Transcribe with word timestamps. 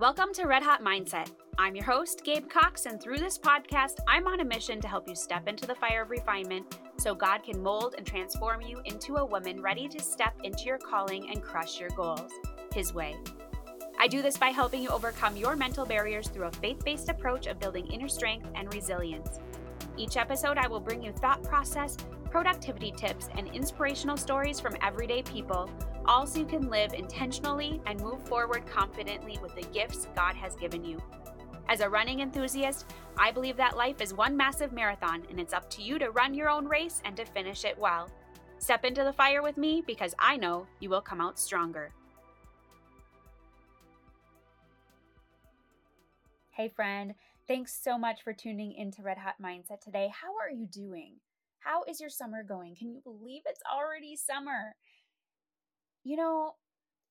Welcome 0.00 0.32
to 0.36 0.46
Red 0.46 0.62
Hot 0.62 0.82
Mindset. 0.82 1.30
I'm 1.58 1.76
your 1.76 1.84
host, 1.84 2.24
Gabe 2.24 2.48
Cox, 2.48 2.86
and 2.86 2.98
through 2.98 3.18
this 3.18 3.38
podcast, 3.38 3.96
I'm 4.08 4.26
on 4.26 4.40
a 4.40 4.44
mission 4.46 4.80
to 4.80 4.88
help 4.88 5.06
you 5.06 5.14
step 5.14 5.46
into 5.46 5.66
the 5.66 5.74
fire 5.74 6.00
of 6.00 6.10
refinement 6.10 6.78
so 6.96 7.14
God 7.14 7.42
can 7.42 7.62
mold 7.62 7.96
and 7.98 8.06
transform 8.06 8.62
you 8.62 8.80
into 8.86 9.16
a 9.16 9.24
woman 9.26 9.60
ready 9.60 9.88
to 9.88 10.02
step 10.02 10.32
into 10.42 10.64
your 10.64 10.78
calling 10.78 11.28
and 11.28 11.42
crush 11.42 11.78
your 11.78 11.90
goals 11.90 12.32
His 12.74 12.94
way. 12.94 13.14
I 13.98 14.08
do 14.08 14.22
this 14.22 14.38
by 14.38 14.48
helping 14.48 14.82
you 14.82 14.88
overcome 14.88 15.36
your 15.36 15.54
mental 15.54 15.84
barriers 15.84 16.28
through 16.28 16.46
a 16.46 16.52
faith 16.52 16.82
based 16.82 17.10
approach 17.10 17.46
of 17.46 17.60
building 17.60 17.86
inner 17.88 18.08
strength 18.08 18.48
and 18.54 18.72
resilience. 18.72 19.38
Each 19.98 20.16
episode, 20.16 20.56
I 20.56 20.66
will 20.66 20.80
bring 20.80 21.02
you 21.02 21.12
thought 21.12 21.42
process, 21.42 21.98
productivity 22.30 22.90
tips, 22.96 23.28
and 23.36 23.48
inspirational 23.48 24.16
stories 24.16 24.60
from 24.60 24.78
everyday 24.80 25.22
people 25.24 25.68
all 26.06 26.26
so 26.26 26.38
you 26.38 26.44
can 26.44 26.68
live 26.68 26.92
intentionally 26.94 27.80
and 27.86 28.00
move 28.00 28.22
forward 28.26 28.66
confidently 28.66 29.38
with 29.42 29.54
the 29.54 29.66
gifts 29.72 30.06
God 30.14 30.34
has 30.36 30.56
given 30.56 30.84
you. 30.84 31.00
As 31.68 31.80
a 31.80 31.88
running 31.88 32.20
enthusiast, 32.20 32.92
I 33.16 33.30
believe 33.30 33.56
that 33.56 33.76
life 33.76 34.00
is 34.00 34.12
one 34.12 34.36
massive 34.36 34.72
marathon 34.72 35.22
and 35.30 35.38
it's 35.38 35.52
up 35.52 35.70
to 35.70 35.82
you 35.82 35.98
to 35.98 36.10
run 36.10 36.34
your 36.34 36.50
own 36.50 36.66
race 36.66 37.00
and 37.04 37.16
to 37.16 37.24
finish 37.24 37.64
it 37.64 37.78
well. 37.78 38.10
Step 38.58 38.84
into 38.84 39.04
the 39.04 39.12
fire 39.12 39.42
with 39.42 39.56
me 39.56 39.82
because 39.86 40.14
I 40.18 40.36
know 40.36 40.66
you 40.80 40.90
will 40.90 41.00
come 41.00 41.20
out 41.20 41.38
stronger. 41.38 41.92
Hey, 46.50 46.68
friend, 46.68 47.14
thanks 47.48 47.72
so 47.82 47.96
much 47.96 48.22
for 48.22 48.32
tuning 48.32 48.74
into 48.74 49.02
Red 49.02 49.16
Hot 49.18 49.36
Mindset 49.42 49.80
today. 49.80 50.12
How 50.12 50.36
are 50.36 50.50
you 50.50 50.66
doing? 50.66 51.14
How 51.60 51.84
is 51.84 52.00
your 52.00 52.10
summer 52.10 52.42
going? 52.42 52.74
Can 52.74 52.90
you 52.90 53.00
believe 53.00 53.42
it's 53.46 53.62
already 53.72 54.16
summer? 54.16 54.74
You 56.02 56.16
know, 56.16 56.54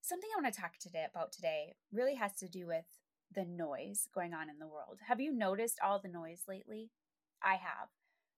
something 0.02 0.29
I 0.35 0.41
want 0.41 0.53
to 0.53 0.59
talk 0.59 0.77
today 0.79 1.05
about 1.09 1.31
today 1.31 1.75
really 1.91 2.16
has 2.16 2.34
to 2.39 2.49
do 2.49 2.67
with 2.67 2.85
the 3.34 3.45
noise 3.45 4.07
going 4.13 4.33
on 4.33 4.50
in 4.50 4.58
the 4.58 4.67
world. 4.67 5.00
Have 5.08 5.22
you 5.22 5.31
noticed 5.31 5.77
all 5.83 6.00
the 6.00 6.09
noise 6.09 6.44
lately? 6.47 6.89
I 7.44 7.53
have. 7.53 7.89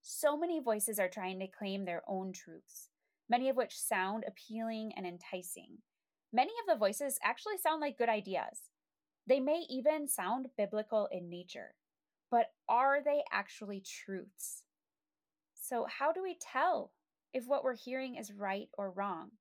So 0.01 0.35
many 0.37 0.59
voices 0.59 0.99
are 0.99 1.07
trying 1.07 1.39
to 1.39 1.47
claim 1.47 1.85
their 1.85 2.03
own 2.07 2.33
truths, 2.33 2.89
many 3.29 3.47
of 3.47 3.55
which 3.55 3.79
sound 3.79 4.25
appealing 4.27 4.91
and 4.97 5.05
enticing. 5.07 5.77
Many 6.33 6.51
of 6.61 6.67
the 6.67 6.79
voices 6.79 7.19
actually 7.23 7.57
sound 7.57 7.79
like 7.79 7.97
good 7.97 8.09
ideas. 8.09 8.69
They 9.27 9.39
may 9.39 9.65
even 9.69 10.07
sound 10.07 10.47
biblical 10.57 11.07
in 11.11 11.29
nature, 11.29 11.75
but 12.29 12.47
are 12.67 13.01
they 13.03 13.23
actually 13.31 13.81
truths? 13.81 14.63
So, 15.53 15.85
how 15.85 16.11
do 16.11 16.21
we 16.21 16.37
tell 16.41 16.91
if 17.33 17.45
what 17.47 17.63
we're 17.63 17.75
hearing 17.75 18.15
is 18.15 18.33
right 18.33 18.67
or 18.77 18.91
wrong? 18.91 19.31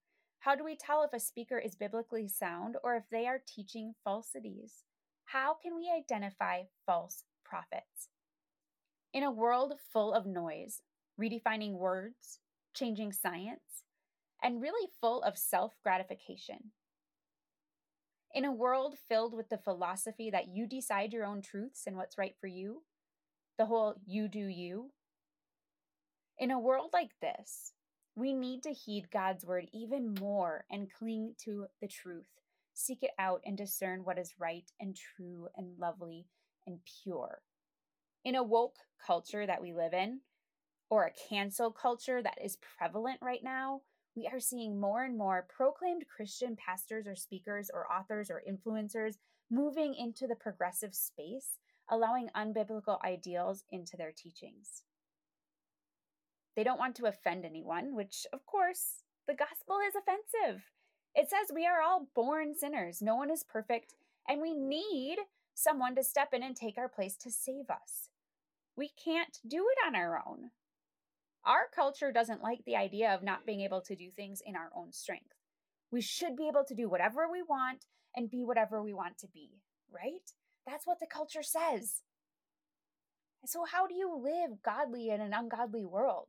How 0.40 0.54
do 0.54 0.64
we 0.64 0.74
tell 0.74 1.02
if 1.02 1.12
a 1.12 1.20
speaker 1.20 1.58
is 1.58 1.74
biblically 1.74 2.26
sound 2.26 2.76
or 2.82 2.96
if 2.96 3.04
they 3.10 3.26
are 3.26 3.42
teaching 3.46 3.94
falsities? 4.02 4.84
How 5.26 5.54
can 5.62 5.76
we 5.76 5.92
identify 5.94 6.62
false 6.86 7.24
prophets? 7.44 8.08
In 9.12 9.22
a 9.22 9.30
world 9.30 9.74
full 9.92 10.14
of 10.14 10.24
noise, 10.24 10.80
redefining 11.20 11.72
words, 11.72 12.38
changing 12.74 13.12
science, 13.12 13.82
and 14.42 14.62
really 14.62 14.88
full 14.98 15.22
of 15.22 15.36
self 15.36 15.74
gratification. 15.82 16.72
In 18.32 18.46
a 18.46 18.52
world 18.52 18.96
filled 19.08 19.34
with 19.34 19.50
the 19.50 19.58
philosophy 19.58 20.30
that 20.30 20.48
you 20.48 20.66
decide 20.66 21.12
your 21.12 21.26
own 21.26 21.42
truths 21.42 21.82
and 21.86 21.96
what's 21.96 22.16
right 22.16 22.34
for 22.40 22.46
you, 22.46 22.82
the 23.58 23.66
whole 23.66 23.96
you 24.06 24.26
do 24.26 24.46
you. 24.46 24.92
In 26.38 26.50
a 26.50 26.58
world 26.58 26.90
like 26.94 27.10
this, 27.20 27.72
we 28.20 28.34
need 28.34 28.62
to 28.64 28.72
heed 28.72 29.10
God's 29.10 29.46
word 29.46 29.66
even 29.72 30.14
more 30.20 30.66
and 30.70 30.92
cling 30.92 31.34
to 31.44 31.66
the 31.80 31.88
truth. 31.88 32.28
Seek 32.74 33.02
it 33.02 33.12
out 33.18 33.40
and 33.46 33.56
discern 33.56 34.04
what 34.04 34.18
is 34.18 34.34
right 34.38 34.70
and 34.78 34.94
true 34.94 35.48
and 35.56 35.78
lovely 35.78 36.26
and 36.66 36.78
pure. 37.02 37.40
In 38.24 38.34
a 38.34 38.42
woke 38.42 38.76
culture 39.04 39.46
that 39.46 39.62
we 39.62 39.72
live 39.72 39.94
in, 39.94 40.20
or 40.90 41.04
a 41.04 41.28
cancel 41.28 41.70
culture 41.70 42.22
that 42.22 42.38
is 42.44 42.58
prevalent 42.78 43.18
right 43.22 43.42
now, 43.42 43.80
we 44.14 44.28
are 44.30 44.40
seeing 44.40 44.78
more 44.78 45.04
and 45.04 45.16
more 45.16 45.46
proclaimed 45.48 46.04
Christian 46.14 46.56
pastors 46.56 47.06
or 47.06 47.14
speakers 47.14 47.70
or 47.72 47.90
authors 47.90 48.30
or 48.30 48.42
influencers 48.46 49.14
moving 49.50 49.94
into 49.94 50.26
the 50.26 50.34
progressive 50.34 50.94
space, 50.94 51.58
allowing 51.88 52.28
unbiblical 52.36 53.02
ideals 53.02 53.64
into 53.70 53.96
their 53.96 54.12
teachings. 54.12 54.82
They 56.56 56.64
don't 56.64 56.78
want 56.78 56.96
to 56.96 57.06
offend 57.06 57.44
anyone, 57.44 57.94
which, 57.94 58.26
of 58.32 58.44
course, 58.46 59.02
the 59.26 59.34
gospel 59.34 59.78
is 59.86 59.94
offensive. 59.94 60.62
It 61.14 61.28
says 61.28 61.54
we 61.54 61.66
are 61.66 61.82
all 61.82 62.08
born 62.14 62.54
sinners, 62.54 63.00
no 63.00 63.16
one 63.16 63.30
is 63.30 63.44
perfect, 63.44 63.94
and 64.28 64.40
we 64.40 64.54
need 64.54 65.18
someone 65.54 65.94
to 65.96 66.04
step 66.04 66.28
in 66.32 66.42
and 66.42 66.56
take 66.56 66.78
our 66.78 66.88
place 66.88 67.16
to 67.18 67.30
save 67.30 67.70
us. 67.70 68.08
We 68.76 68.90
can't 69.02 69.38
do 69.46 69.66
it 69.68 69.86
on 69.86 69.94
our 69.94 70.22
own. 70.26 70.50
Our 71.44 71.68
culture 71.74 72.12
doesn't 72.12 72.42
like 72.42 72.64
the 72.64 72.76
idea 72.76 73.14
of 73.14 73.22
not 73.22 73.46
being 73.46 73.60
able 73.60 73.80
to 73.82 73.96
do 73.96 74.10
things 74.10 74.42
in 74.44 74.56
our 74.56 74.70
own 74.76 74.92
strength. 74.92 75.34
We 75.90 76.00
should 76.00 76.36
be 76.36 76.48
able 76.48 76.64
to 76.64 76.74
do 76.74 76.88
whatever 76.88 77.26
we 77.30 77.42
want 77.42 77.86
and 78.14 78.30
be 78.30 78.44
whatever 78.44 78.82
we 78.82 78.92
want 78.92 79.18
to 79.18 79.28
be, 79.28 79.50
right? 79.92 80.32
That's 80.66 80.86
what 80.86 81.00
the 81.00 81.06
culture 81.06 81.42
says. 81.42 82.02
So, 83.46 83.64
how 83.64 83.86
do 83.86 83.94
you 83.94 84.14
live 84.14 84.62
godly 84.62 85.08
in 85.08 85.20
an 85.20 85.32
ungodly 85.32 85.84
world? 85.84 86.28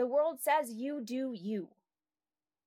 The 0.00 0.06
world 0.06 0.40
says 0.40 0.72
you 0.72 1.02
do 1.04 1.34
you. 1.34 1.68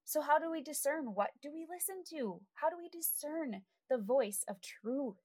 So, 0.06 0.22
how 0.22 0.38
do 0.38 0.52
we 0.52 0.62
discern? 0.62 1.16
What 1.16 1.32
do 1.42 1.52
we 1.52 1.66
listen 1.68 2.04
to? 2.12 2.42
How 2.54 2.70
do 2.70 2.76
we 2.78 2.90
discern 2.90 3.64
the 3.90 3.98
voice 3.98 4.46
of 4.48 4.62
truth? 4.62 5.16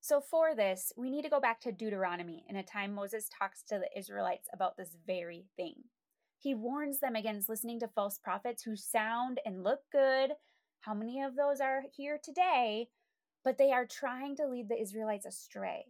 So, 0.00 0.20
for 0.20 0.54
this, 0.54 0.92
we 0.96 1.10
need 1.10 1.22
to 1.22 1.28
go 1.28 1.40
back 1.40 1.60
to 1.62 1.72
Deuteronomy 1.72 2.44
in 2.48 2.54
a 2.54 2.62
time 2.62 2.94
Moses 2.94 3.28
talks 3.28 3.64
to 3.64 3.80
the 3.80 3.98
Israelites 3.98 4.48
about 4.54 4.76
this 4.76 4.96
very 5.04 5.46
thing. 5.56 5.74
He 6.38 6.54
warns 6.54 7.00
them 7.00 7.16
against 7.16 7.48
listening 7.48 7.80
to 7.80 7.88
false 7.88 8.20
prophets 8.20 8.62
who 8.62 8.76
sound 8.76 9.40
and 9.44 9.64
look 9.64 9.80
good. 9.90 10.34
How 10.82 10.94
many 10.94 11.20
of 11.22 11.34
those 11.34 11.60
are 11.60 11.82
here 11.96 12.20
today? 12.22 12.86
But 13.42 13.58
they 13.58 13.72
are 13.72 13.84
trying 13.84 14.36
to 14.36 14.46
lead 14.46 14.68
the 14.68 14.80
Israelites 14.80 15.26
astray. 15.26 15.86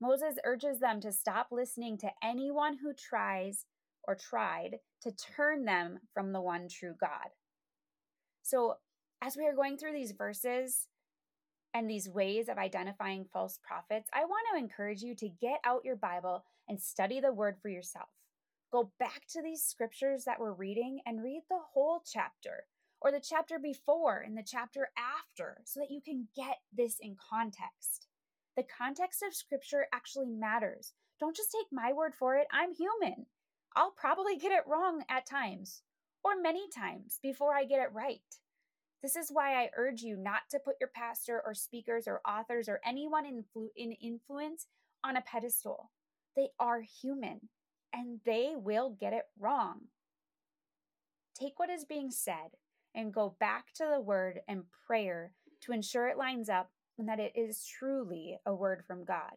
Moses 0.00 0.36
urges 0.44 0.78
them 0.78 1.00
to 1.00 1.10
stop 1.10 1.48
listening 1.50 1.98
to 1.98 2.10
anyone 2.22 2.76
who 2.76 2.92
tries 2.92 3.64
or 4.06 4.14
tried 4.14 4.78
to 5.02 5.12
turn 5.12 5.64
them 5.64 5.98
from 6.14 6.32
the 6.32 6.40
one 6.40 6.68
true 6.68 6.94
God. 7.00 7.28
So, 8.42 8.76
as 9.20 9.36
we 9.36 9.46
are 9.46 9.54
going 9.54 9.76
through 9.76 9.92
these 9.92 10.12
verses 10.12 10.86
and 11.74 11.90
these 11.90 12.08
ways 12.08 12.48
of 12.48 12.56
identifying 12.56 13.26
false 13.32 13.58
prophets, 13.62 14.08
I 14.12 14.24
want 14.24 14.46
to 14.52 14.58
encourage 14.58 15.02
you 15.02 15.14
to 15.16 15.28
get 15.28 15.60
out 15.64 15.84
your 15.84 15.96
Bible 15.96 16.44
and 16.68 16.80
study 16.80 17.20
the 17.20 17.32
word 17.32 17.56
for 17.60 17.68
yourself. 17.68 18.08
Go 18.70 18.92
back 18.98 19.22
to 19.30 19.42
these 19.42 19.62
scriptures 19.62 20.24
that 20.24 20.38
we're 20.38 20.52
reading 20.52 21.00
and 21.04 21.22
read 21.22 21.42
the 21.48 21.58
whole 21.72 22.02
chapter 22.10 22.64
or 23.00 23.10
the 23.10 23.20
chapter 23.20 23.58
before 23.58 24.22
and 24.26 24.36
the 24.36 24.44
chapter 24.46 24.90
after 24.96 25.58
so 25.64 25.80
that 25.80 25.90
you 25.90 26.00
can 26.00 26.28
get 26.36 26.58
this 26.76 26.96
in 27.00 27.16
context. 27.30 28.08
The 28.56 28.64
context 28.64 29.22
of 29.22 29.34
scripture 29.34 29.86
actually 29.92 30.26
matters. 30.26 30.92
Don't 31.20 31.36
just 31.36 31.52
take 31.52 31.66
my 31.72 31.92
word 31.92 32.14
for 32.14 32.36
it. 32.36 32.46
I'm 32.52 32.74
human. 32.74 33.26
I'll 33.76 33.92
probably 33.92 34.36
get 34.36 34.52
it 34.52 34.66
wrong 34.66 35.02
at 35.08 35.26
times, 35.26 35.82
or 36.24 36.40
many 36.40 36.68
times 36.68 37.18
before 37.22 37.54
I 37.54 37.64
get 37.64 37.80
it 37.80 37.92
right. 37.92 38.20
This 39.02 39.14
is 39.14 39.30
why 39.30 39.54
I 39.54 39.70
urge 39.76 40.02
you 40.02 40.16
not 40.16 40.42
to 40.50 40.58
put 40.58 40.76
your 40.80 40.90
pastor 40.92 41.40
or 41.44 41.54
speakers 41.54 42.08
or 42.08 42.20
authors 42.26 42.68
or 42.68 42.80
anyone 42.84 43.24
influ- 43.24 43.68
in 43.76 43.92
influence 43.92 44.66
on 45.04 45.16
a 45.16 45.20
pedestal. 45.20 45.90
They 46.36 46.48
are 46.58 46.80
human 46.80 47.48
and 47.92 48.20
they 48.24 48.54
will 48.56 48.90
get 48.90 49.12
it 49.12 49.24
wrong. 49.38 49.82
Take 51.38 51.58
what 51.58 51.70
is 51.70 51.84
being 51.84 52.10
said 52.10 52.56
and 52.94 53.14
go 53.14 53.36
back 53.38 53.72
to 53.74 53.86
the 53.88 54.00
word 54.00 54.40
and 54.48 54.64
prayer 54.86 55.32
to 55.62 55.72
ensure 55.72 56.08
it 56.08 56.18
lines 56.18 56.48
up 56.48 56.70
and 56.98 57.08
that 57.08 57.20
it 57.20 57.32
is 57.36 57.64
truly 57.64 58.38
a 58.44 58.52
word 58.52 58.82
from 58.84 59.04
God. 59.04 59.34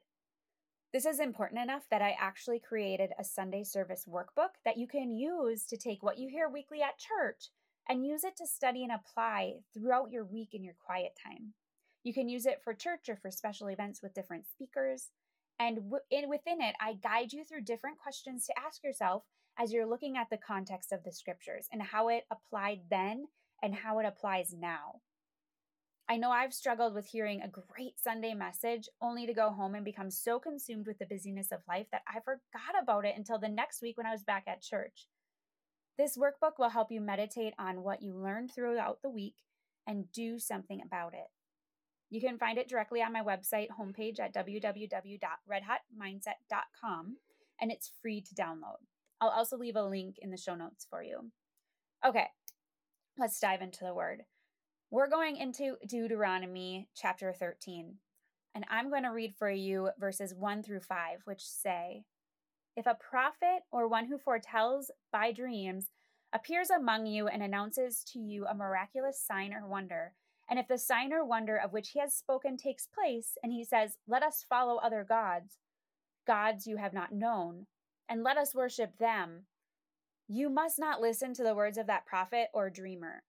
This 0.93 1.05
is 1.05 1.21
important 1.21 1.61
enough 1.61 1.83
that 1.89 2.01
I 2.01 2.17
actually 2.19 2.59
created 2.59 3.11
a 3.17 3.23
Sunday 3.23 3.63
service 3.63 4.05
workbook 4.05 4.59
that 4.65 4.77
you 4.77 4.87
can 4.87 5.09
use 5.09 5.65
to 5.67 5.77
take 5.77 6.03
what 6.03 6.17
you 6.17 6.27
hear 6.27 6.49
weekly 6.49 6.81
at 6.81 6.97
church 6.97 7.49
and 7.87 8.05
use 8.05 8.25
it 8.25 8.35
to 8.37 8.45
study 8.45 8.83
and 8.83 8.91
apply 8.91 9.53
throughout 9.73 10.11
your 10.11 10.25
week 10.25 10.49
in 10.53 10.65
your 10.65 10.75
quiet 10.85 11.13
time. 11.23 11.53
You 12.03 12.13
can 12.13 12.27
use 12.27 12.45
it 12.45 12.61
for 12.61 12.73
church 12.73 13.07
or 13.07 13.15
for 13.15 13.31
special 13.31 13.69
events 13.69 14.01
with 14.01 14.13
different 14.13 14.47
speakers. 14.47 15.11
And 15.59 15.77
w- 15.77 16.27
within 16.27 16.59
it, 16.61 16.75
I 16.81 16.95
guide 16.95 17.31
you 17.31 17.45
through 17.45 17.61
different 17.61 17.97
questions 17.97 18.45
to 18.47 18.59
ask 18.59 18.83
yourself 18.83 19.23
as 19.57 19.71
you're 19.71 19.87
looking 19.87 20.17
at 20.17 20.29
the 20.29 20.37
context 20.37 20.91
of 20.91 21.05
the 21.05 21.13
scriptures 21.13 21.67
and 21.71 21.81
how 21.81 22.09
it 22.09 22.25
applied 22.29 22.81
then 22.89 23.27
and 23.63 23.73
how 23.73 23.99
it 23.99 24.05
applies 24.05 24.53
now. 24.53 24.99
I 26.11 26.17
know 26.17 26.29
I've 26.29 26.53
struggled 26.53 26.93
with 26.93 27.05
hearing 27.05 27.41
a 27.41 27.47
great 27.47 27.97
Sunday 27.97 28.33
message 28.33 28.89
only 29.01 29.25
to 29.25 29.33
go 29.33 29.49
home 29.49 29.75
and 29.75 29.85
become 29.85 30.11
so 30.11 30.39
consumed 30.39 30.85
with 30.85 30.99
the 30.99 31.05
busyness 31.05 31.53
of 31.53 31.61
life 31.69 31.87
that 31.93 32.01
I 32.05 32.19
forgot 32.19 32.75
about 32.83 33.05
it 33.05 33.15
until 33.15 33.39
the 33.39 33.47
next 33.47 33.81
week 33.81 33.95
when 33.95 34.05
I 34.05 34.11
was 34.11 34.21
back 34.21 34.43
at 34.45 34.61
church. 34.61 35.07
This 35.97 36.17
workbook 36.17 36.59
will 36.59 36.67
help 36.67 36.91
you 36.91 36.99
meditate 36.99 37.53
on 37.57 37.81
what 37.81 38.01
you 38.01 38.13
learned 38.13 38.51
throughout 38.53 39.01
the 39.01 39.09
week 39.09 39.35
and 39.87 40.11
do 40.11 40.37
something 40.37 40.81
about 40.85 41.13
it. 41.13 41.29
You 42.09 42.19
can 42.19 42.37
find 42.37 42.57
it 42.57 42.67
directly 42.67 43.01
on 43.01 43.13
my 43.13 43.21
website 43.21 43.69
homepage 43.79 44.19
at 44.19 44.33
www.redhotmindset.com, 44.33 47.17
and 47.61 47.71
it's 47.71 47.91
free 48.01 48.19
to 48.19 48.35
download. 48.35 48.83
I'll 49.21 49.29
also 49.29 49.55
leave 49.55 49.77
a 49.77 49.85
link 49.85 50.17
in 50.19 50.29
the 50.29 50.35
show 50.35 50.55
notes 50.55 50.85
for 50.89 51.01
you. 51.01 51.31
Okay, 52.05 52.27
let's 53.17 53.39
dive 53.39 53.61
into 53.61 53.85
the 53.85 53.95
word. 53.95 54.23
We're 54.93 55.07
going 55.07 55.37
into 55.37 55.77
Deuteronomy 55.87 56.89
chapter 56.93 57.31
13, 57.31 57.95
and 58.53 58.65
I'm 58.69 58.89
going 58.89 59.03
to 59.03 59.11
read 59.11 59.33
for 59.33 59.49
you 59.49 59.91
verses 59.97 60.35
1 60.35 60.63
through 60.63 60.81
5, 60.81 61.21
which 61.23 61.47
say, 61.47 62.03
If 62.75 62.85
a 62.87 62.97
prophet 62.99 63.63
or 63.71 63.87
one 63.87 64.07
who 64.07 64.17
foretells 64.17 64.91
by 65.09 65.31
dreams 65.31 65.85
appears 66.33 66.69
among 66.69 67.05
you 67.05 67.29
and 67.29 67.41
announces 67.41 68.03
to 68.11 68.19
you 68.19 68.45
a 68.45 68.53
miraculous 68.53 69.17
sign 69.17 69.53
or 69.53 69.65
wonder, 69.65 70.11
and 70.49 70.59
if 70.59 70.67
the 70.67 70.77
sign 70.77 71.13
or 71.13 71.23
wonder 71.23 71.55
of 71.55 71.71
which 71.71 71.91
he 71.91 71.99
has 71.99 72.13
spoken 72.13 72.57
takes 72.57 72.85
place, 72.85 73.37
and 73.41 73.53
he 73.53 73.63
says, 73.63 73.95
Let 74.09 74.23
us 74.23 74.45
follow 74.49 74.75
other 74.75 75.05
gods, 75.07 75.59
gods 76.27 76.67
you 76.67 76.75
have 76.75 76.93
not 76.93 77.13
known, 77.13 77.67
and 78.09 78.23
let 78.23 78.35
us 78.35 78.53
worship 78.53 78.97
them, 78.97 79.45
you 80.27 80.49
must 80.49 80.77
not 80.77 80.99
listen 80.99 81.33
to 81.35 81.43
the 81.43 81.55
words 81.55 81.77
of 81.77 81.87
that 81.87 82.05
prophet 82.05 82.49
or 82.53 82.69
dreamer. 82.69 83.23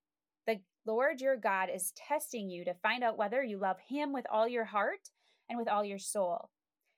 The 0.47 0.61
Lord 0.87 1.21
your 1.21 1.37
God 1.37 1.69
is 1.73 1.93
testing 1.97 2.50
you 2.50 2.65
to 2.65 2.75
find 2.75 3.05
out 3.05 3.17
whether 3.17 3.43
you 3.43 3.59
love 3.59 3.77
him 3.89 4.12
with 4.12 4.27
all 4.31 4.49
your 4.49 4.65
heart 4.65 5.11
and 5.49 5.59
with 5.59 5.69
all 5.69 5.85
your 5.85 5.99
soul. 5.99 6.50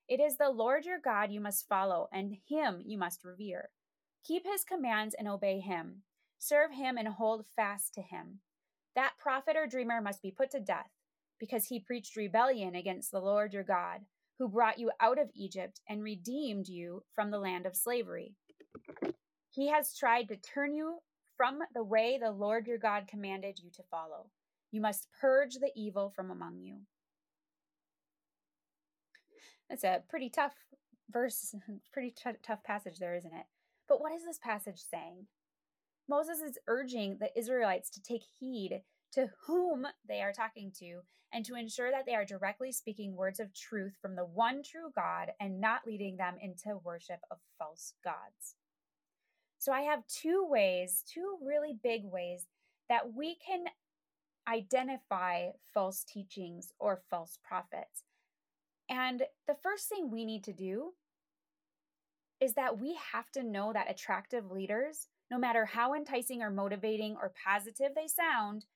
It 0.08 0.20
is 0.20 0.36
the 0.36 0.50
Lord 0.50 0.84
your 0.84 0.98
God 1.02 1.30
you 1.30 1.40
must 1.40 1.68
follow, 1.68 2.08
and 2.12 2.36
him 2.48 2.82
you 2.84 2.98
must 2.98 3.24
revere. 3.24 3.70
Keep 4.24 4.44
his 4.44 4.64
commands 4.64 5.14
and 5.18 5.28
obey 5.28 5.60
him. 5.60 6.02
Serve 6.38 6.72
him 6.72 6.96
and 6.98 7.08
hold 7.08 7.46
fast 7.56 7.94
to 7.94 8.02
him. 8.02 8.40
That 8.94 9.18
prophet 9.18 9.56
or 9.56 9.66
dreamer 9.66 10.00
must 10.00 10.22
be 10.22 10.30
put 10.30 10.50
to 10.52 10.60
death, 10.60 10.90
because 11.40 11.66
he 11.66 11.80
preached 11.80 12.16
rebellion 12.16 12.74
against 12.74 13.10
the 13.10 13.20
Lord 13.20 13.52
your 13.52 13.64
God, 13.64 14.00
who 14.38 14.48
brought 14.48 14.78
you 14.78 14.90
out 15.00 15.18
of 15.18 15.30
Egypt 15.34 15.80
and 15.88 16.02
redeemed 16.02 16.68
you 16.68 17.02
from 17.14 17.30
the 17.30 17.38
land 17.38 17.66
of 17.66 17.76
slavery. 17.76 18.34
He 19.50 19.68
has 19.68 19.96
tried 19.96 20.28
to 20.28 20.36
turn 20.36 20.74
you 20.74 20.98
from 21.36 21.60
the 21.74 21.84
way 21.84 22.18
the 22.20 22.30
Lord 22.30 22.66
your 22.66 22.78
God 22.78 23.06
commanded 23.08 23.58
you 23.62 23.70
to 23.70 23.82
follow. 23.90 24.26
You 24.70 24.80
must 24.80 25.08
purge 25.20 25.54
the 25.54 25.70
evil 25.76 26.10
from 26.10 26.30
among 26.30 26.60
you. 26.60 26.78
That's 29.68 29.84
a 29.84 30.02
pretty 30.08 30.30
tough 30.30 30.54
verse, 31.10 31.54
pretty 31.92 32.10
t- 32.10 32.38
tough 32.42 32.62
passage 32.64 32.98
there, 32.98 33.14
isn't 33.14 33.32
it? 33.32 33.46
But 33.88 34.00
what 34.00 34.12
is 34.12 34.24
this 34.24 34.38
passage 34.38 34.80
saying? 34.90 35.26
Moses 36.08 36.40
is 36.40 36.58
urging 36.66 37.18
the 37.18 37.36
Israelites 37.38 37.90
to 37.90 38.02
take 38.02 38.22
heed 38.38 38.82
to 39.12 39.28
whom 39.46 39.86
they 40.06 40.20
are 40.20 40.32
talking 40.32 40.72
to 40.80 41.00
and 41.32 41.44
to 41.44 41.54
ensure 41.54 41.90
that 41.90 42.04
they 42.06 42.14
are 42.14 42.24
directly 42.24 42.72
speaking 42.72 43.16
words 43.16 43.40
of 43.40 43.54
truth 43.54 43.94
from 44.00 44.14
the 44.14 44.24
one 44.24 44.62
true 44.62 44.90
God 44.94 45.32
and 45.40 45.60
not 45.60 45.86
leading 45.86 46.16
them 46.16 46.34
into 46.40 46.78
worship 46.84 47.20
of 47.30 47.38
false 47.58 47.94
gods. 48.04 48.56
So 49.64 49.72
I 49.72 49.80
have 49.80 50.06
two 50.08 50.46
ways, 50.46 51.02
two 51.06 51.38
really 51.42 51.74
big 51.82 52.02
ways 52.04 52.44
that 52.90 53.14
we 53.14 53.36
can 53.36 53.64
identify 54.46 55.52
false 55.72 56.04
teachings 56.04 56.74
or 56.78 57.00
false 57.08 57.38
prophets. 57.42 58.02
And 58.90 59.22
the 59.46 59.56
first 59.62 59.88
thing 59.88 60.10
we 60.10 60.26
need 60.26 60.44
to 60.44 60.52
do 60.52 60.92
is 62.42 62.52
that 62.52 62.78
we 62.78 62.98
have 63.14 63.30
to 63.30 63.42
know 63.42 63.72
that 63.72 63.90
attractive 63.90 64.50
leaders, 64.50 65.08
no 65.30 65.38
matter 65.38 65.64
how 65.64 65.94
enticing 65.94 66.42
or 66.42 66.50
motivating 66.50 67.16
or 67.18 67.32
positive 67.42 67.92
they 67.96 68.06
sound, 68.06 68.66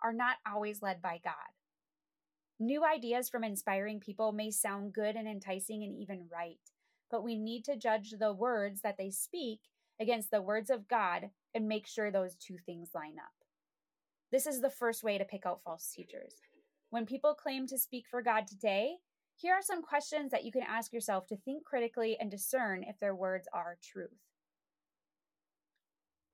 are 0.00 0.12
not 0.12 0.36
always 0.48 0.80
led 0.80 1.02
by 1.02 1.20
God. 1.24 1.34
New 2.60 2.84
ideas 2.84 3.28
from 3.28 3.42
inspiring 3.42 3.98
people 3.98 4.30
may 4.30 4.52
sound 4.52 4.92
good 4.92 5.16
and 5.16 5.26
enticing 5.26 5.82
and 5.82 5.96
even 5.96 6.28
right, 6.32 6.60
but 7.10 7.24
we 7.24 7.36
need 7.36 7.64
to 7.64 7.76
judge 7.76 8.14
the 8.20 8.32
words 8.32 8.82
that 8.82 8.96
they 8.96 9.10
speak 9.10 9.58
against 10.00 10.30
the 10.30 10.42
words 10.42 10.70
of 10.70 10.88
God 10.88 11.30
and 11.54 11.68
make 11.68 11.86
sure 11.86 12.10
those 12.10 12.34
two 12.36 12.56
things 12.64 12.90
line 12.94 13.16
up. 13.18 13.32
This 14.30 14.46
is 14.46 14.60
the 14.60 14.70
first 14.70 15.02
way 15.02 15.18
to 15.18 15.24
pick 15.24 15.46
out 15.46 15.62
false 15.62 15.90
teachers. 15.94 16.34
When 16.90 17.06
people 17.06 17.34
claim 17.34 17.66
to 17.68 17.78
speak 17.78 18.04
for 18.10 18.22
God 18.22 18.46
today, 18.46 18.96
here 19.36 19.54
are 19.54 19.62
some 19.62 19.82
questions 19.82 20.30
that 20.30 20.44
you 20.44 20.52
can 20.52 20.62
ask 20.62 20.92
yourself 20.92 21.26
to 21.26 21.36
think 21.36 21.64
critically 21.64 22.16
and 22.18 22.30
discern 22.30 22.82
if 22.82 22.98
their 22.98 23.14
words 23.14 23.46
are 23.52 23.78
truth. 23.82 24.18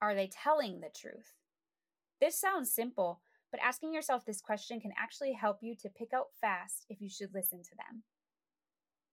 Are 0.01 0.15
they 0.15 0.29
telling 0.29 0.81
the 0.81 0.91
truth? 0.95 1.35
This 2.21 2.39
sounds 2.39 2.73
simple, 2.73 3.21
but 3.51 3.61
asking 3.63 3.93
yourself 3.93 4.25
this 4.25 4.41
question 4.41 4.81
can 4.81 4.93
actually 4.99 5.33
help 5.33 5.59
you 5.63 5.75
to 5.81 5.89
pick 5.89 6.13
out 6.15 6.27
fast 6.41 6.87
if 6.89 7.01
you 7.01 7.09
should 7.09 7.35
listen 7.35 7.63
to 7.63 7.77
them. 7.77 8.03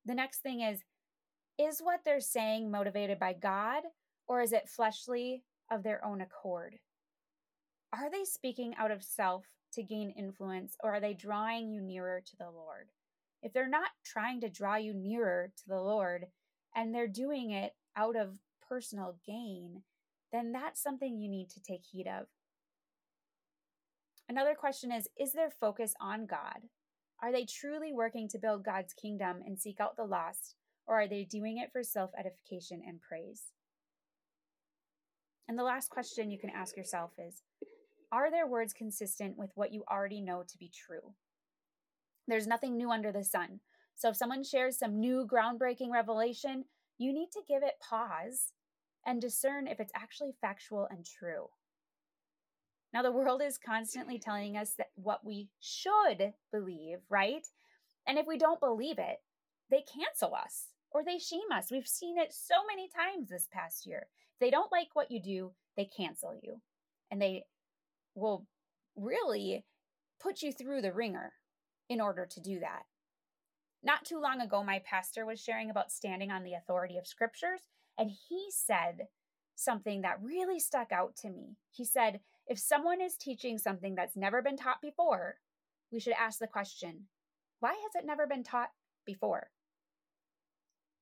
The 0.05 0.15
next 0.15 0.39
thing 0.39 0.61
is 0.61 0.83
Is 1.57 1.79
what 1.81 2.01
they're 2.05 2.21
saying 2.21 2.71
motivated 2.71 3.19
by 3.19 3.33
God 3.33 3.83
or 4.29 4.41
is 4.41 4.53
it 4.53 4.69
fleshly 4.69 5.43
of 5.69 5.83
their 5.83 6.05
own 6.05 6.21
accord? 6.21 6.77
Are 7.91 8.09
they 8.09 8.23
speaking 8.23 8.75
out 8.77 8.91
of 8.91 9.03
self 9.03 9.45
to 9.73 9.83
gain 9.83 10.13
influence, 10.15 10.77
or 10.81 10.93
are 10.93 10.99
they 10.99 11.15
drawing 11.15 11.71
you 11.71 11.81
nearer 11.81 12.21
to 12.25 12.37
the 12.37 12.49
Lord? 12.49 12.89
If 13.41 13.51
they're 13.51 13.67
not 13.67 13.89
trying 14.05 14.39
to 14.41 14.49
draw 14.49 14.75
you 14.75 14.93
nearer 14.93 15.51
to 15.57 15.67
the 15.67 15.81
Lord 15.81 16.27
and 16.75 16.93
they're 16.93 17.07
doing 17.07 17.51
it 17.51 17.73
out 17.95 18.15
of 18.15 18.37
personal 18.67 19.17
gain, 19.25 19.81
then 20.31 20.51
that's 20.51 20.81
something 20.81 21.17
you 21.17 21.27
need 21.27 21.49
to 21.49 21.61
take 21.61 21.81
heed 21.83 22.07
of. 22.07 22.27
Another 24.27 24.53
question 24.53 24.91
is 24.91 25.07
Is 25.19 25.33
their 25.33 25.49
focus 25.49 25.95
on 25.99 26.27
God? 26.27 26.67
Are 27.21 27.31
they 27.31 27.45
truly 27.45 27.91
working 27.91 28.29
to 28.29 28.37
build 28.37 28.63
God's 28.63 28.93
kingdom 28.93 29.41
and 29.43 29.59
seek 29.59 29.79
out 29.79 29.97
the 29.97 30.03
lost, 30.03 30.55
or 30.85 31.01
are 31.01 31.07
they 31.07 31.23
doing 31.23 31.57
it 31.57 31.71
for 31.71 31.81
self 31.81 32.11
edification 32.17 32.81
and 32.85 33.01
praise? 33.01 33.45
And 35.49 35.57
the 35.57 35.63
last 35.63 35.89
question 35.89 36.29
you 36.29 36.37
can 36.37 36.51
ask 36.51 36.77
yourself 36.77 37.09
is 37.17 37.41
Are 38.11 38.29
their 38.29 38.45
words 38.45 38.71
consistent 38.71 39.35
with 39.35 39.49
what 39.55 39.73
you 39.73 39.83
already 39.91 40.21
know 40.21 40.43
to 40.47 40.57
be 40.59 40.69
true? 40.69 41.15
There's 42.27 42.45
nothing 42.45 42.77
new 42.77 42.91
under 42.91 43.11
the 43.11 43.23
sun. 43.23 43.59
So 43.95 44.09
if 44.09 44.15
someone 44.15 44.43
shares 44.43 44.77
some 44.77 44.99
new 44.99 45.27
groundbreaking 45.27 45.89
revelation, 45.89 46.65
you 46.99 47.11
need 47.11 47.31
to 47.33 47.41
give 47.47 47.63
it 47.63 47.81
pause 47.81 48.53
and 49.07 49.19
discern 49.19 49.65
if 49.65 49.79
it's 49.79 49.91
actually 49.95 50.35
factual 50.39 50.87
and 50.91 51.03
true. 51.03 51.47
Now, 52.93 53.01
the 53.01 53.11
world 53.11 53.41
is 53.41 53.57
constantly 53.57 54.19
telling 54.19 54.55
us 54.55 54.75
that 54.77 54.91
what 54.95 55.25
we 55.25 55.49
should 55.59 56.33
believe, 56.51 56.99
right? 57.09 57.47
And 58.05 58.19
if 58.19 58.27
we 58.27 58.37
don't 58.37 58.59
believe 58.59 58.99
it, 58.99 59.17
they 59.71 59.83
cancel 59.91 60.35
us 60.35 60.67
or 60.91 61.03
they 61.03 61.19
shame 61.19 61.51
us. 61.53 61.71
We've 61.71 61.87
seen 61.87 62.17
it 62.17 62.33
so 62.33 62.55
many 62.67 62.89
times 62.89 63.29
this 63.29 63.47
past 63.51 63.85
year 63.85 64.07
If 64.33 64.39
they 64.39 64.49
don't 64.49 64.71
like 64.71 64.89
what 64.93 65.11
you 65.11 65.21
do, 65.21 65.51
they 65.77 65.85
cancel 65.85 66.37
you. 66.41 66.61
And 67.11 67.21
they 67.21 67.45
will 68.15 68.45
really 68.95 69.65
put 70.21 70.41
you 70.41 70.51
through 70.51 70.81
the 70.81 70.93
wringer 70.93 71.33
in 71.89 72.01
order 72.01 72.25
to 72.25 72.39
do 72.39 72.59
that. 72.59 72.83
Not 73.81 74.05
too 74.05 74.19
long 74.19 74.41
ago, 74.41 74.63
my 74.63 74.81
pastor 74.85 75.25
was 75.25 75.41
sharing 75.41 75.69
about 75.69 75.91
standing 75.91 76.31
on 76.31 76.43
the 76.43 76.53
authority 76.53 76.97
of 76.97 77.07
scriptures, 77.07 77.61
and 77.97 78.11
he 78.11 78.47
said 78.49 79.07
something 79.55 80.01
that 80.01 80.21
really 80.21 80.59
stuck 80.59 80.91
out 80.91 81.15
to 81.17 81.29
me. 81.29 81.55
He 81.71 81.85
said, 81.85 82.19
If 82.47 82.59
someone 82.59 83.01
is 83.01 83.15
teaching 83.15 83.57
something 83.57 83.95
that's 83.95 84.17
never 84.17 84.41
been 84.41 84.57
taught 84.57 84.81
before, 84.81 85.37
we 85.91 85.99
should 85.99 86.13
ask 86.13 86.39
the 86.39 86.47
question, 86.47 87.05
Why 87.59 87.71
has 87.71 88.01
it 88.01 88.05
never 88.05 88.27
been 88.27 88.43
taught 88.43 88.69
before? 89.05 89.49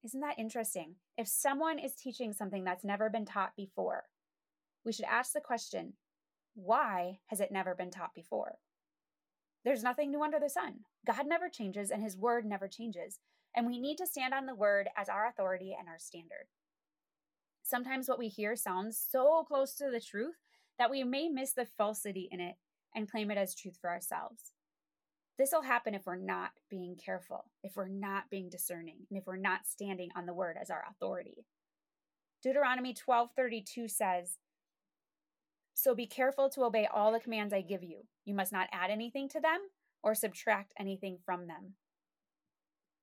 Isn't 0.07 0.21
that 0.21 0.39
interesting? 0.39 0.95
If 1.17 1.27
someone 1.27 1.79
is 1.79 1.93
teaching 1.93 2.31
something 2.31 2.63
that's 2.63 2.85
never 2.85 3.09
been 3.09 3.25
taught 3.25 3.57
before, 3.57 4.05
we 4.85 4.93
should 4.93 5.03
ask 5.03 5.33
the 5.33 5.41
question 5.41 5.95
why 6.55 7.19
has 7.25 7.41
it 7.41 7.51
never 7.51 7.75
been 7.75 7.91
taught 7.91 8.15
before? 8.15 8.59
There's 9.65 9.83
nothing 9.83 10.09
new 10.09 10.23
under 10.23 10.39
the 10.39 10.49
sun. 10.49 10.75
God 11.05 11.27
never 11.27 11.49
changes 11.49 11.91
and 11.91 12.01
his 12.01 12.15
word 12.15 12.45
never 12.45 12.69
changes. 12.69 13.19
And 13.53 13.67
we 13.67 13.81
need 13.81 13.97
to 13.97 14.07
stand 14.07 14.33
on 14.33 14.45
the 14.45 14.55
word 14.55 14.87
as 14.95 15.09
our 15.09 15.27
authority 15.27 15.75
and 15.77 15.89
our 15.89 15.99
standard. 15.99 16.47
Sometimes 17.61 18.07
what 18.07 18.17
we 18.17 18.29
hear 18.29 18.55
sounds 18.55 18.97
so 19.11 19.43
close 19.45 19.73
to 19.73 19.91
the 19.91 19.99
truth 19.99 20.37
that 20.79 20.89
we 20.89 21.03
may 21.03 21.27
miss 21.27 21.51
the 21.51 21.65
falsity 21.65 22.29
in 22.31 22.39
it 22.39 22.55
and 22.95 23.11
claim 23.11 23.29
it 23.29 23.37
as 23.37 23.53
truth 23.53 23.77
for 23.81 23.89
ourselves. 23.89 24.53
This 25.37 25.51
will 25.51 25.61
happen 25.61 25.93
if 25.93 26.05
we're 26.05 26.15
not 26.15 26.51
being 26.69 26.95
careful, 26.95 27.51
if 27.63 27.75
we're 27.75 27.87
not 27.87 28.29
being 28.29 28.49
discerning, 28.49 29.05
and 29.09 29.19
if 29.19 29.27
we're 29.27 29.37
not 29.37 29.67
standing 29.67 30.09
on 30.15 30.25
the 30.25 30.33
word 30.33 30.57
as 30.59 30.69
our 30.69 30.83
authority. 30.89 31.45
Deuteronomy 32.41 32.93
12:32 32.93 33.87
says, 33.87 34.39
"So 35.73 35.93
be 35.93 36.07
careful 36.07 36.49
to 36.49 36.63
obey 36.63 36.87
all 36.87 37.11
the 37.11 37.19
commands 37.19 37.53
I 37.53 37.61
give 37.61 37.83
you. 37.83 38.07
You 38.25 38.33
must 38.33 38.51
not 38.51 38.69
add 38.71 38.89
anything 38.89 39.29
to 39.29 39.39
them 39.39 39.69
or 40.01 40.15
subtract 40.15 40.73
anything 40.77 41.19
from 41.19 41.47
them." 41.47 41.77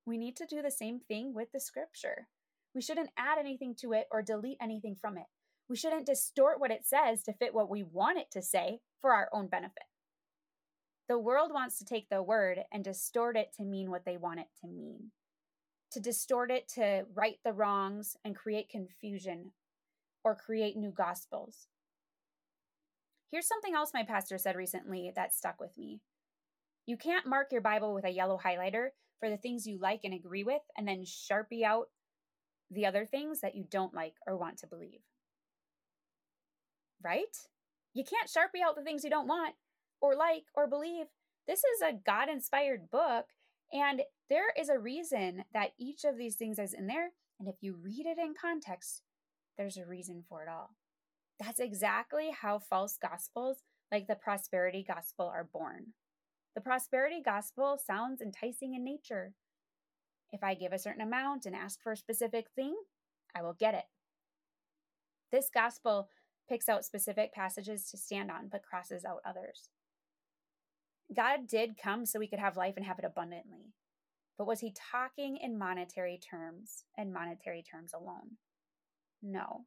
We 0.04 0.18
need 0.18 0.36
to 0.36 0.46
do 0.46 0.60
the 0.60 0.70
same 0.70 0.98
thing 1.00 1.34
with 1.34 1.52
the 1.52 1.60
scripture. 1.60 2.28
We 2.74 2.82
shouldn't 2.82 3.12
add 3.16 3.38
anything 3.38 3.76
to 3.76 3.92
it 3.92 4.08
or 4.10 4.22
delete 4.22 4.58
anything 4.60 4.96
from 4.96 5.16
it. 5.16 5.28
We 5.68 5.76
shouldn't 5.76 6.06
distort 6.06 6.58
what 6.58 6.72
it 6.72 6.84
says 6.84 7.22
to 7.22 7.32
fit 7.32 7.54
what 7.54 7.70
we 7.70 7.82
want 7.82 8.18
it 8.18 8.30
to 8.32 8.42
say 8.42 8.82
for 9.00 9.14
our 9.14 9.28
own 9.32 9.48
benefit. 9.48 9.84
The 11.08 11.18
world 11.18 11.52
wants 11.52 11.78
to 11.78 11.84
take 11.84 12.08
the 12.08 12.22
word 12.22 12.60
and 12.72 12.82
distort 12.82 13.36
it 13.36 13.52
to 13.56 13.64
mean 13.64 13.90
what 13.90 14.06
they 14.06 14.16
want 14.16 14.40
it 14.40 14.46
to 14.62 14.68
mean, 14.68 15.10
to 15.92 16.00
distort 16.00 16.50
it 16.50 16.66
to 16.76 17.04
right 17.14 17.36
the 17.44 17.52
wrongs 17.52 18.16
and 18.24 18.34
create 18.34 18.70
confusion 18.70 19.52
or 20.24 20.34
create 20.34 20.76
new 20.76 20.90
gospels. 20.90 21.68
Here's 23.30 23.46
something 23.46 23.74
else 23.74 23.90
my 23.92 24.04
pastor 24.04 24.38
said 24.38 24.56
recently 24.56 25.12
that 25.14 25.34
stuck 25.34 25.60
with 25.60 25.76
me. 25.76 26.00
You 26.86 26.96
can't 26.96 27.26
mark 27.26 27.48
your 27.52 27.60
Bible 27.60 27.92
with 27.92 28.04
a 28.04 28.10
yellow 28.10 28.38
highlighter 28.42 28.88
for 29.20 29.28
the 29.28 29.36
things 29.36 29.66
you 29.66 29.78
like 29.78 30.00
and 30.04 30.14
agree 30.14 30.44
with, 30.44 30.62
and 30.76 30.88
then 30.88 31.04
sharpie 31.04 31.64
out 31.64 31.86
the 32.70 32.86
other 32.86 33.04
things 33.04 33.40
that 33.40 33.54
you 33.54 33.64
don't 33.70 33.94
like 33.94 34.14
or 34.26 34.36
want 34.36 34.58
to 34.58 34.66
believe. 34.66 35.00
Right? 37.02 37.36
You 37.92 38.04
can't 38.04 38.30
sharpie 38.30 38.66
out 38.66 38.76
the 38.76 38.82
things 38.82 39.04
you 39.04 39.10
don't 39.10 39.28
want 39.28 39.54
or 40.04 40.14
like 40.14 40.44
or 40.54 40.66
believe. 40.66 41.06
This 41.48 41.60
is 41.60 41.80
a 41.82 41.98
God 42.04 42.28
inspired 42.28 42.90
book, 42.90 43.24
and 43.72 44.02
there 44.28 44.52
is 44.58 44.68
a 44.68 44.78
reason 44.78 45.44
that 45.54 45.72
each 45.78 46.04
of 46.04 46.18
these 46.18 46.36
things 46.36 46.58
is 46.58 46.74
in 46.74 46.86
there. 46.86 47.12
And 47.40 47.48
if 47.48 47.56
you 47.62 47.74
read 47.74 48.04
it 48.04 48.18
in 48.18 48.34
context, 48.38 49.00
there's 49.56 49.78
a 49.78 49.86
reason 49.86 50.22
for 50.28 50.42
it 50.42 50.48
all. 50.48 50.74
That's 51.40 51.58
exactly 51.58 52.30
how 52.38 52.58
false 52.58 52.98
gospels 53.00 53.62
like 53.90 54.06
the 54.06 54.14
prosperity 54.14 54.84
gospel 54.86 55.26
are 55.26 55.48
born. 55.50 55.94
The 56.54 56.60
prosperity 56.60 57.22
gospel 57.24 57.78
sounds 57.84 58.20
enticing 58.20 58.74
in 58.74 58.84
nature. 58.84 59.32
If 60.32 60.44
I 60.44 60.54
give 60.54 60.72
a 60.72 60.78
certain 60.78 61.02
amount 61.02 61.46
and 61.46 61.56
ask 61.56 61.82
for 61.82 61.92
a 61.92 61.96
specific 61.96 62.48
thing, 62.54 62.76
I 63.34 63.42
will 63.42 63.56
get 63.58 63.74
it. 63.74 63.84
This 65.32 65.48
gospel 65.52 66.08
picks 66.46 66.68
out 66.68 66.84
specific 66.84 67.32
passages 67.32 67.90
to 67.90 67.96
stand 67.96 68.30
on, 68.30 68.48
but 68.52 68.62
crosses 68.62 69.04
out 69.04 69.20
others. 69.24 69.70
God 71.14 71.46
did 71.48 71.76
come 71.82 72.06
so 72.06 72.18
we 72.18 72.28
could 72.28 72.38
have 72.38 72.56
life 72.56 72.74
and 72.76 72.86
have 72.86 72.98
it 72.98 73.04
abundantly. 73.04 73.74
But 74.38 74.46
was 74.46 74.60
he 74.60 74.74
talking 74.92 75.36
in 75.36 75.58
monetary 75.58 76.18
terms 76.18 76.84
and 76.96 77.12
monetary 77.12 77.62
terms 77.62 77.92
alone? 77.92 78.38
No 79.22 79.66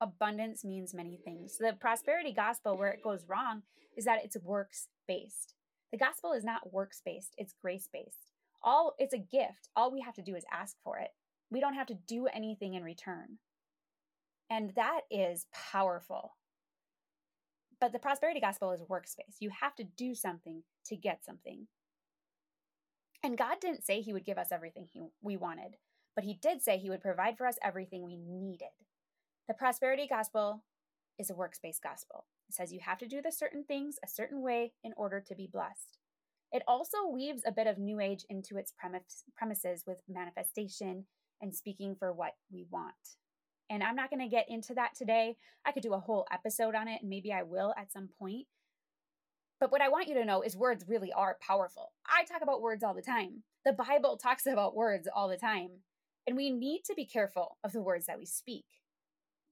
abundance 0.00 0.64
means 0.64 0.94
many 0.94 1.16
things. 1.16 1.56
The 1.58 1.74
prosperity 1.78 2.32
gospel, 2.32 2.76
where 2.76 2.90
it 2.90 3.02
goes 3.02 3.24
wrong, 3.28 3.62
is 3.96 4.04
that 4.04 4.20
it's 4.24 4.36
works 4.42 4.88
based. 5.06 5.54
The 5.92 5.98
gospel 5.98 6.32
is 6.32 6.44
not 6.44 6.72
works 6.72 7.00
based, 7.04 7.34
it's 7.36 7.54
grace 7.60 7.88
based. 7.92 8.32
All 8.62 8.94
it's 8.98 9.14
a 9.14 9.18
gift. 9.18 9.68
All 9.76 9.92
we 9.92 10.00
have 10.00 10.14
to 10.14 10.22
do 10.22 10.34
is 10.34 10.44
ask 10.52 10.76
for 10.82 10.98
it. 10.98 11.10
We 11.50 11.60
don't 11.60 11.74
have 11.74 11.86
to 11.88 11.98
do 12.06 12.26
anything 12.26 12.74
in 12.74 12.82
return. 12.82 13.38
And 14.50 14.72
that 14.76 15.02
is 15.10 15.46
powerful. 15.52 16.32
But 17.80 17.92
the 17.92 17.98
prosperity 17.98 18.40
gospel 18.40 18.72
is 18.72 18.82
works 18.88 19.14
based. 19.16 19.40
You 19.40 19.50
have 19.60 19.74
to 19.76 19.84
do 19.84 20.14
something 20.14 20.62
to 20.86 20.96
get 20.96 21.24
something. 21.24 21.68
And 23.22 23.38
God 23.38 23.56
didn't 23.60 23.84
say 23.84 24.00
he 24.00 24.12
would 24.12 24.24
give 24.24 24.38
us 24.38 24.52
everything 24.52 24.86
he, 24.92 25.02
we 25.22 25.36
wanted, 25.36 25.76
but 26.14 26.24
he 26.24 26.38
did 26.40 26.62
say 26.62 26.78
he 26.78 26.90
would 26.90 27.00
provide 27.00 27.36
for 27.36 27.46
us 27.46 27.58
everything 27.62 28.04
we 28.04 28.16
needed. 28.16 28.68
The 29.48 29.54
prosperity 29.54 30.06
gospel 30.08 30.62
is 31.18 31.30
a 31.30 31.34
works 31.34 31.58
based 31.62 31.82
gospel. 31.82 32.26
It 32.48 32.54
says 32.54 32.72
you 32.72 32.80
have 32.80 32.98
to 32.98 33.08
do 33.08 33.20
the 33.20 33.32
certain 33.32 33.64
things 33.64 33.96
a 34.04 34.08
certain 34.08 34.40
way 34.40 34.72
in 34.84 34.92
order 34.96 35.20
to 35.20 35.34
be 35.34 35.48
blessed. 35.52 35.98
It 36.52 36.62
also 36.66 37.06
weaves 37.12 37.42
a 37.46 37.52
bit 37.52 37.66
of 37.66 37.78
New 37.78 38.00
Age 38.00 38.24
into 38.30 38.56
its 38.56 38.72
premises 39.36 39.84
with 39.86 39.98
manifestation 40.08 41.04
and 41.42 41.54
speaking 41.54 41.94
for 41.98 42.12
what 42.12 42.32
we 42.50 42.66
want. 42.70 42.94
And 43.70 43.82
I'm 43.82 43.96
not 43.96 44.10
going 44.10 44.22
to 44.22 44.34
get 44.34 44.48
into 44.48 44.74
that 44.74 44.94
today. 44.96 45.36
I 45.64 45.72
could 45.72 45.82
do 45.82 45.94
a 45.94 46.00
whole 46.00 46.26
episode 46.32 46.74
on 46.74 46.88
it, 46.88 47.00
and 47.02 47.10
maybe 47.10 47.32
I 47.32 47.42
will 47.42 47.74
at 47.76 47.92
some 47.92 48.08
point. 48.18 48.46
But 49.60 49.72
what 49.72 49.82
I 49.82 49.88
want 49.88 50.08
you 50.08 50.14
to 50.14 50.24
know 50.24 50.42
is 50.42 50.56
words 50.56 50.84
really 50.86 51.12
are 51.12 51.36
powerful. 51.40 51.92
I 52.06 52.24
talk 52.24 52.42
about 52.42 52.62
words 52.62 52.84
all 52.84 52.94
the 52.94 53.02
time. 53.02 53.42
The 53.64 53.72
Bible 53.72 54.16
talks 54.16 54.46
about 54.46 54.76
words 54.76 55.08
all 55.12 55.28
the 55.28 55.36
time. 55.36 55.70
And 56.26 56.36
we 56.36 56.50
need 56.50 56.82
to 56.84 56.94
be 56.94 57.04
careful 57.04 57.56
of 57.64 57.72
the 57.72 57.80
words 57.80 58.06
that 58.06 58.18
we 58.18 58.26
speak. 58.26 58.66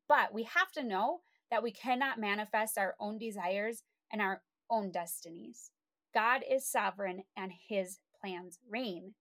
But 0.08 0.32
we 0.32 0.44
have 0.44 0.70
to 0.72 0.84
know 0.84 1.20
that 1.50 1.62
we 1.62 1.72
cannot 1.72 2.20
manifest 2.20 2.78
our 2.78 2.94
own 3.00 3.18
desires 3.18 3.82
and 4.12 4.22
our 4.22 4.42
own 4.70 4.90
destinies. 4.90 5.70
God 6.14 6.42
is 6.48 6.66
sovereign 6.66 7.24
and 7.36 7.52
his 7.68 7.98
plans 8.20 8.58
reign. 8.70 9.14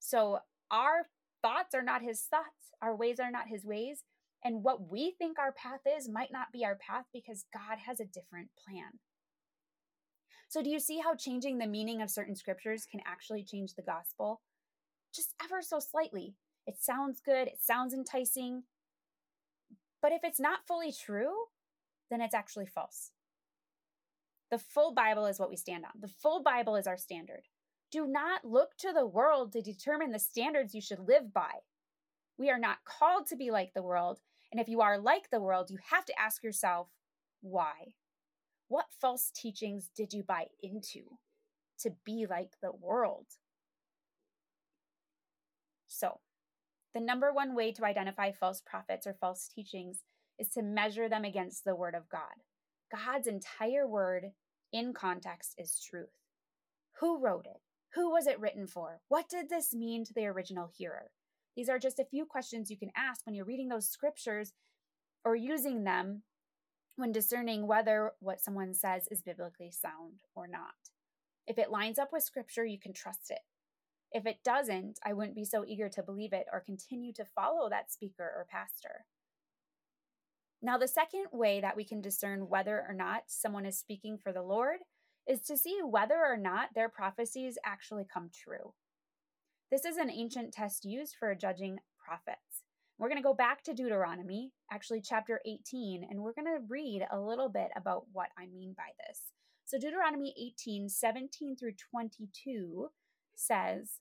So 0.00 0.40
our 0.70 1.08
thoughts 1.44 1.74
are 1.74 1.82
not 1.82 2.02
his 2.02 2.22
thoughts, 2.22 2.72
our 2.80 2.96
ways 2.96 3.20
are 3.20 3.30
not 3.30 3.48
his 3.48 3.64
ways. 3.64 4.02
And 4.42 4.62
what 4.62 4.90
we 4.90 5.14
think 5.18 5.38
our 5.38 5.52
path 5.52 5.80
is 5.86 6.08
might 6.08 6.32
not 6.32 6.52
be 6.52 6.64
our 6.64 6.76
path 6.76 7.04
because 7.12 7.44
God 7.52 7.78
has 7.86 8.00
a 8.00 8.04
different 8.04 8.48
plan. 8.66 8.98
So, 10.48 10.62
do 10.62 10.70
you 10.70 10.78
see 10.78 10.98
how 10.98 11.14
changing 11.14 11.58
the 11.58 11.66
meaning 11.66 12.00
of 12.00 12.10
certain 12.10 12.36
scriptures 12.36 12.86
can 12.90 13.00
actually 13.06 13.42
change 13.42 13.74
the 13.74 13.82
gospel? 13.82 14.42
Just 15.14 15.34
ever 15.42 15.62
so 15.62 15.78
slightly. 15.78 16.34
It 16.66 16.76
sounds 16.80 17.20
good, 17.24 17.48
it 17.48 17.58
sounds 17.60 17.92
enticing, 17.92 18.64
but 20.00 20.12
if 20.12 20.20
it's 20.22 20.40
not 20.40 20.66
fully 20.66 20.92
true, 20.92 21.32
then 22.10 22.20
it's 22.20 22.34
actually 22.34 22.66
false. 22.66 23.10
The 24.50 24.58
full 24.58 24.92
Bible 24.92 25.26
is 25.26 25.38
what 25.38 25.50
we 25.50 25.56
stand 25.56 25.84
on. 25.84 25.92
The 26.00 26.12
full 26.22 26.42
Bible 26.42 26.76
is 26.76 26.86
our 26.86 26.96
standard. 26.96 27.42
Do 27.94 28.08
not 28.08 28.44
look 28.44 28.76
to 28.78 28.92
the 28.92 29.06
world 29.06 29.52
to 29.52 29.62
determine 29.62 30.10
the 30.10 30.18
standards 30.18 30.74
you 30.74 30.80
should 30.80 30.98
live 30.98 31.32
by. 31.32 31.60
We 32.36 32.50
are 32.50 32.58
not 32.58 32.78
called 32.84 33.28
to 33.28 33.36
be 33.36 33.52
like 33.52 33.72
the 33.72 33.84
world. 33.84 34.18
And 34.50 34.60
if 34.60 34.68
you 34.68 34.80
are 34.80 34.98
like 34.98 35.30
the 35.30 35.40
world, 35.40 35.70
you 35.70 35.78
have 35.92 36.04
to 36.06 36.20
ask 36.20 36.42
yourself, 36.42 36.88
why? 37.40 37.92
What 38.66 38.86
false 39.00 39.30
teachings 39.32 39.90
did 39.96 40.12
you 40.12 40.24
buy 40.24 40.46
into 40.60 41.02
to 41.82 41.92
be 42.04 42.26
like 42.28 42.54
the 42.60 42.72
world? 42.72 43.26
So, 45.86 46.18
the 46.94 47.00
number 47.00 47.32
one 47.32 47.54
way 47.54 47.70
to 47.70 47.84
identify 47.84 48.32
false 48.32 48.60
prophets 48.60 49.06
or 49.06 49.14
false 49.14 49.48
teachings 49.54 50.02
is 50.36 50.48
to 50.48 50.62
measure 50.62 51.08
them 51.08 51.24
against 51.24 51.64
the 51.64 51.76
Word 51.76 51.94
of 51.94 52.08
God. 52.08 52.42
God's 52.90 53.28
entire 53.28 53.86
Word 53.86 54.32
in 54.72 54.94
context 54.94 55.54
is 55.58 55.80
truth. 55.80 56.18
Who 56.98 57.20
wrote 57.20 57.46
it? 57.46 57.60
Who 57.94 58.10
was 58.10 58.26
it 58.26 58.40
written 58.40 58.66
for? 58.66 59.00
What 59.08 59.28
did 59.28 59.48
this 59.48 59.72
mean 59.72 60.04
to 60.04 60.12
the 60.12 60.26
original 60.26 60.70
hearer? 60.76 61.10
These 61.56 61.68
are 61.68 61.78
just 61.78 62.00
a 62.00 62.04
few 62.04 62.26
questions 62.26 62.70
you 62.70 62.76
can 62.76 62.90
ask 62.96 63.24
when 63.24 63.34
you're 63.34 63.44
reading 63.44 63.68
those 63.68 63.88
scriptures 63.88 64.52
or 65.24 65.36
using 65.36 65.84
them 65.84 66.22
when 66.96 67.12
discerning 67.12 67.66
whether 67.66 68.12
what 68.20 68.40
someone 68.40 68.74
says 68.74 69.08
is 69.10 69.22
biblically 69.22 69.70
sound 69.70 70.20
or 70.34 70.46
not. 70.46 70.74
If 71.46 71.58
it 71.58 71.70
lines 71.70 71.98
up 71.98 72.10
with 72.12 72.22
scripture, 72.22 72.64
you 72.64 72.78
can 72.78 72.92
trust 72.92 73.30
it. 73.30 73.40
If 74.12 74.26
it 74.26 74.44
doesn't, 74.44 74.98
I 75.04 75.12
wouldn't 75.12 75.34
be 75.34 75.44
so 75.44 75.64
eager 75.66 75.88
to 75.88 76.02
believe 76.02 76.32
it 76.32 76.46
or 76.52 76.60
continue 76.60 77.12
to 77.14 77.24
follow 77.24 77.68
that 77.68 77.92
speaker 77.92 78.24
or 78.24 78.46
pastor. 78.48 79.06
Now, 80.62 80.78
the 80.78 80.88
second 80.88 81.26
way 81.32 81.60
that 81.60 81.76
we 81.76 81.84
can 81.84 82.00
discern 82.00 82.48
whether 82.48 82.84
or 82.88 82.94
not 82.94 83.24
someone 83.26 83.66
is 83.66 83.78
speaking 83.78 84.16
for 84.16 84.32
the 84.32 84.42
Lord 84.42 84.78
is 85.28 85.40
to 85.42 85.56
see 85.56 85.78
whether 85.82 86.16
or 86.16 86.36
not 86.36 86.70
their 86.74 86.88
prophecies 86.88 87.58
actually 87.64 88.04
come 88.12 88.30
true. 88.32 88.74
This 89.70 89.84
is 89.84 89.96
an 89.96 90.10
ancient 90.10 90.52
test 90.52 90.84
used 90.84 91.14
for 91.18 91.34
judging 91.34 91.78
prophets. 91.98 92.62
We're 92.98 93.08
going 93.08 93.20
to 93.20 93.26
go 93.26 93.34
back 93.34 93.62
to 93.64 93.74
Deuteronomy, 93.74 94.52
actually, 94.70 95.00
chapter 95.00 95.40
18, 95.46 96.06
and 96.08 96.20
we're 96.20 96.34
going 96.34 96.46
to 96.46 96.64
read 96.68 97.04
a 97.10 97.18
little 97.18 97.48
bit 97.48 97.70
about 97.76 98.04
what 98.12 98.28
I 98.38 98.46
mean 98.46 98.74
by 98.76 98.90
this. 99.06 99.32
So, 99.64 99.78
Deuteronomy 99.78 100.34
18, 100.38 100.88
17 100.88 101.56
through 101.56 101.72
22 101.90 102.90
says, 103.34 104.00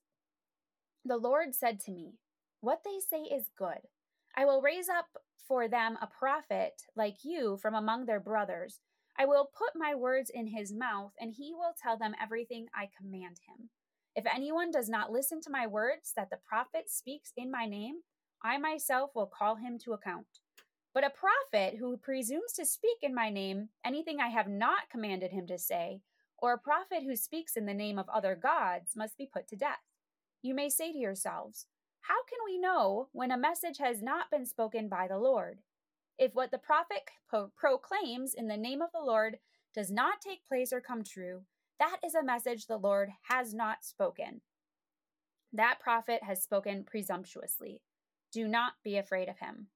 the 1.05 1.17
Lord 1.17 1.53
said 1.53 1.79
to 1.81 1.91
me, 1.91 2.13
What 2.61 2.83
they 2.85 2.99
say 2.99 3.23
is 3.23 3.51
good. 3.57 3.89
I 4.37 4.45
will 4.45 4.61
raise 4.61 4.87
up 4.87 5.07
for 5.47 5.67
them 5.67 5.97
a 6.01 6.07
prophet 6.07 6.83
like 6.95 7.25
you 7.25 7.57
from 7.57 7.75
among 7.75 8.05
their 8.05 8.21
brothers. 8.21 8.79
I 9.17 9.25
will 9.25 9.49
put 9.57 9.71
my 9.75 9.95
words 9.95 10.29
in 10.29 10.47
his 10.47 10.73
mouth, 10.73 11.11
and 11.19 11.31
he 11.31 11.53
will 11.53 11.73
tell 11.81 11.97
them 11.97 12.15
everything 12.21 12.67
I 12.75 12.89
command 12.97 13.39
him. 13.47 13.69
If 14.15 14.25
anyone 14.25 14.71
does 14.71 14.89
not 14.89 15.11
listen 15.11 15.41
to 15.41 15.51
my 15.51 15.67
words 15.67 16.13
that 16.15 16.29
the 16.29 16.39
prophet 16.47 16.89
speaks 16.89 17.31
in 17.37 17.51
my 17.51 17.65
name, 17.65 18.01
I 18.43 18.57
myself 18.57 19.11
will 19.15 19.27
call 19.27 19.55
him 19.55 19.77
to 19.79 19.93
account. 19.93 20.27
But 20.93 21.03
a 21.03 21.09
prophet 21.09 21.77
who 21.79 21.97
presumes 21.97 22.53
to 22.53 22.65
speak 22.65 22.97
in 23.01 23.15
my 23.15 23.29
name 23.29 23.69
anything 23.83 24.19
I 24.19 24.27
have 24.27 24.47
not 24.47 24.89
commanded 24.91 25.31
him 25.31 25.47
to 25.47 25.57
say, 25.57 26.01
or 26.37 26.53
a 26.53 26.59
prophet 26.59 27.03
who 27.03 27.15
speaks 27.15 27.55
in 27.55 27.65
the 27.65 27.73
name 27.73 27.97
of 27.97 28.09
other 28.09 28.35
gods, 28.35 28.95
must 28.95 29.17
be 29.17 29.29
put 29.31 29.47
to 29.47 29.55
death. 29.55 29.79
You 30.41 30.53
may 30.53 30.69
say 30.69 30.91
to 30.91 30.97
yourselves, 30.97 31.67
How 32.01 32.23
can 32.29 32.39
we 32.45 32.59
know 32.59 33.07
when 33.13 33.31
a 33.31 33.37
message 33.37 33.77
has 33.77 34.03
not 34.03 34.29
been 34.29 34.45
spoken 34.45 34.89
by 34.89 35.07
the 35.07 35.17
Lord? 35.17 35.59
If 36.23 36.33
what 36.35 36.51
the 36.51 36.57
prophet 36.57 37.01
pro- 37.27 37.51
proclaims 37.55 38.33
in 38.33 38.47
the 38.47 38.57
name 38.57 38.81
of 38.81 38.91
the 38.93 39.03
Lord 39.05 39.39
does 39.75 39.91
not 39.91 40.21
take 40.21 40.47
place 40.47 40.71
or 40.71 40.79
come 40.79 41.03
true, 41.03 41.41
that 41.79 41.97
is 42.05 42.15
a 42.15 42.23
message 42.23 42.65
the 42.65 42.77
Lord 42.77 43.09
has 43.29 43.53
not 43.53 43.83
spoken. 43.83 44.41
That 45.51 45.79
prophet 45.79 46.23
has 46.23 46.41
spoken 46.41 46.85
presumptuously. 46.85 47.81
Do 48.31 48.47
not 48.47 48.73
be 48.83 48.97
afraid 48.97 49.27
of 49.27 49.39
him. 49.39 49.67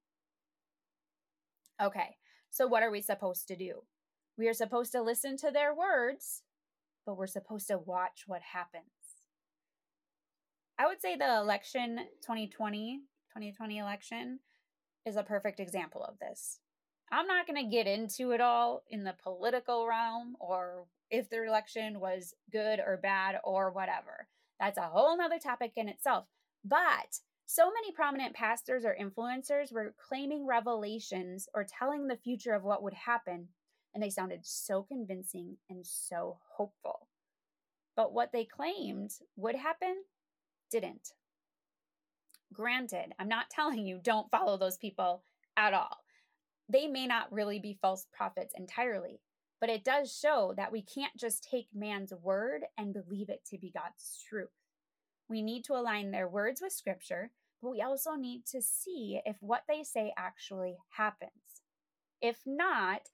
Okay, 1.80 2.16
so 2.50 2.66
what 2.66 2.82
are 2.82 2.90
we 2.90 3.02
supposed 3.02 3.46
to 3.48 3.56
do? 3.56 3.82
We 4.36 4.48
are 4.48 4.54
supposed 4.54 4.92
to 4.92 5.02
listen 5.02 5.36
to 5.38 5.50
their 5.50 5.74
words 5.74 6.42
but 7.08 7.16
we're 7.16 7.26
supposed 7.26 7.68
to 7.68 7.78
watch 7.78 8.24
what 8.26 8.42
happens. 8.52 8.84
I 10.78 10.86
would 10.86 11.00
say 11.00 11.16
the 11.16 11.38
election 11.38 11.96
2020, 12.20 13.00
2020 13.30 13.78
election 13.78 14.40
is 15.08 15.16
a 15.16 15.22
perfect 15.22 15.58
example 15.58 16.04
of 16.04 16.18
this. 16.18 16.60
I'm 17.10 17.26
not 17.26 17.46
going 17.46 17.62
to 17.64 17.74
get 17.74 17.86
into 17.86 18.32
it 18.32 18.40
all 18.40 18.82
in 18.90 19.02
the 19.02 19.14
political 19.22 19.86
realm 19.88 20.36
or 20.38 20.84
if 21.10 21.30
the 21.30 21.44
election 21.44 22.00
was 22.00 22.34
good 22.52 22.80
or 22.80 22.98
bad 23.02 23.40
or 23.42 23.70
whatever. 23.70 24.28
That's 24.60 24.78
a 24.78 24.82
whole 24.82 25.16
nother 25.16 25.38
topic 25.38 25.72
in 25.76 25.88
itself. 25.88 26.26
But 26.64 27.18
so 27.46 27.72
many 27.72 27.92
prominent 27.92 28.34
pastors 28.34 28.84
or 28.84 28.94
influencers 29.00 29.72
were 29.72 29.94
claiming 30.06 30.46
revelations 30.46 31.48
or 31.54 31.64
telling 31.64 32.06
the 32.06 32.16
future 32.16 32.52
of 32.52 32.62
what 32.62 32.82
would 32.82 32.92
happen, 32.92 33.48
and 33.94 34.02
they 34.02 34.10
sounded 34.10 34.40
so 34.42 34.82
convincing 34.82 35.56
and 35.70 35.86
so 35.86 36.38
hopeful. 36.56 37.08
But 37.96 38.12
what 38.12 38.32
they 38.32 38.44
claimed 38.44 39.12
would 39.36 39.54
happen 39.54 40.02
didn't. 40.70 41.14
Granted, 42.52 43.12
I'm 43.18 43.28
not 43.28 43.50
telling 43.50 43.86
you 43.86 44.00
don't 44.02 44.30
follow 44.30 44.56
those 44.56 44.76
people 44.76 45.22
at 45.56 45.74
all. 45.74 45.98
They 46.68 46.86
may 46.86 47.06
not 47.06 47.32
really 47.32 47.58
be 47.58 47.78
false 47.80 48.06
prophets 48.12 48.54
entirely, 48.56 49.20
but 49.60 49.70
it 49.70 49.84
does 49.84 50.16
show 50.16 50.54
that 50.56 50.72
we 50.72 50.82
can't 50.82 51.16
just 51.16 51.46
take 51.50 51.68
man's 51.74 52.12
word 52.12 52.62
and 52.76 52.92
believe 52.92 53.30
it 53.30 53.44
to 53.46 53.58
be 53.58 53.70
God's 53.70 54.22
truth. 54.28 54.50
We 55.28 55.42
need 55.42 55.64
to 55.64 55.74
align 55.74 56.10
their 56.10 56.28
words 56.28 56.60
with 56.60 56.72
scripture, 56.72 57.30
but 57.62 57.70
we 57.70 57.82
also 57.82 58.14
need 58.14 58.44
to 58.52 58.62
see 58.62 59.20
if 59.24 59.36
what 59.40 59.62
they 59.68 59.82
say 59.82 60.12
actually 60.16 60.76
happens. 60.90 61.62
If 62.20 62.42
not, 62.46 63.08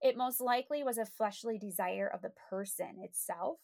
it 0.00 0.16
most 0.16 0.40
likely 0.40 0.82
was 0.82 0.98
a 0.98 1.04
fleshly 1.04 1.58
desire 1.58 2.10
of 2.12 2.22
the 2.22 2.32
person 2.48 2.96
itself 3.02 3.58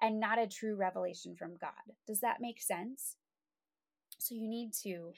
and 0.00 0.18
not 0.18 0.38
a 0.38 0.46
true 0.46 0.74
revelation 0.74 1.34
from 1.36 1.56
God. 1.60 1.94
Does 2.06 2.20
that 2.20 2.40
make 2.40 2.60
sense? 2.60 3.16
So 4.18 4.34
you 4.34 4.48
need 4.48 4.72
to 4.82 5.12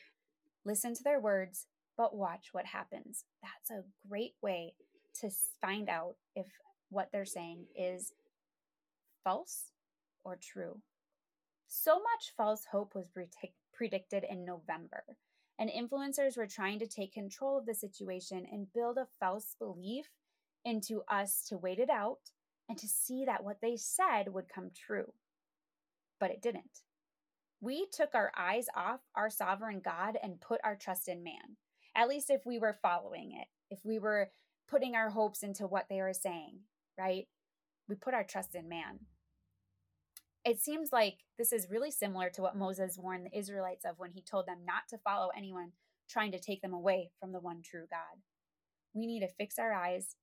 listen 0.65 0.95
to 0.95 1.03
their 1.03 1.21
words, 1.21 1.67
but 1.97 2.17
watch 2.17 2.49
what 2.53 2.67
happens. 2.67 3.25
That's 3.43 3.71
a 3.71 4.09
great 4.09 4.35
way 4.43 4.75
to 5.21 5.31
find 5.61 5.89
out 5.89 6.17
if 6.35 6.47
what 6.91 7.09
they're 7.13 7.25
saying 7.25 7.67
is 7.77 8.13
false 9.25 9.73
or 10.25 10.39
true. 10.41 10.81
So 11.69 11.95
much 11.95 12.33
false 12.37 12.65
hope 12.71 12.95
was 12.95 13.09
predicted 13.73 14.25
in 14.29 14.45
November, 14.45 15.05
and 15.59 15.71
influencers 15.71 16.37
were 16.37 16.47
trying 16.47 16.79
to 16.79 16.87
take 16.87 17.13
control 17.13 17.59
of 17.59 17.67
the 17.67 17.75
situation 17.75 18.47
and 18.51 18.73
build 18.73 18.99
a 18.99 19.09
false 19.19 19.57
belief 19.59 20.07
into 20.65 21.03
us 21.09 21.45
to 21.49 21.57
wait 21.57 21.79
it 21.79 21.91
out 21.91 22.31
and 22.69 22.79
to 22.79 22.89
see 22.89 23.25
that 23.25 23.45
what 23.45 23.61
they 23.61 23.77
said 23.77 24.33
would 24.33 24.49
come 24.49 24.71
true. 24.75 25.13
But 26.19 26.31
it 26.31 26.43
didn't. 26.43 26.83
We 27.61 27.87
took 27.93 28.15
our 28.15 28.33
eyes 28.37 28.67
off 28.77 29.01
our 29.15 29.31
sovereign 29.31 29.81
God 29.85 30.19
and 30.23 30.41
put 30.41 30.61
our 30.65 30.77
trust 30.77 31.09
in 31.09 31.23
man, 31.25 31.57
at 31.97 32.09
least 32.09 32.31
if 32.31 32.43
we 32.45 32.59
were 32.59 32.79
following 32.83 33.33
it, 33.33 33.49
if 33.71 33.81
we 33.85 33.99
were 33.99 34.31
putting 34.69 34.95
our 34.95 35.11
hopes 35.11 35.43
into 35.43 35.67
what 35.67 35.87
they 35.89 36.01
were 36.01 36.13
saying, 36.13 36.61
right? 36.99 37.27
We 37.89 37.95
put 37.95 38.15
our 38.15 38.25
trust 38.25 38.55
in 38.55 38.69
man 38.69 39.01
it 40.47 40.61
seems 40.61 40.93
like 40.93 41.19
this 41.39 41.53
is 41.53 41.69
really 41.69 41.91
similar 41.91 42.31
to 42.31 42.41
what 42.41 42.57
Moses 42.57 42.97
warned 42.97 43.27
the 43.27 43.37
Israelites 43.37 43.85
of 43.85 43.99
when 43.99 44.13
he 44.13 44.23
told 44.23 44.47
them 44.47 44.61
not 44.65 44.85
to 44.91 44.99
follow 44.99 45.29
anyone 45.37 45.73
trying 46.09 46.31
to 46.31 46.39
take 46.39 46.63
them 46.63 46.73
away 46.73 47.11
from 47.19 47.33
the 47.33 47.41
one 47.41 47.63
true 47.63 47.87
God. 47.91 48.23
We 48.95 49.07
need 49.07 49.21
to 49.21 49.29
fix 49.29 49.59
our 49.59 49.73
eyes 49.73 50.15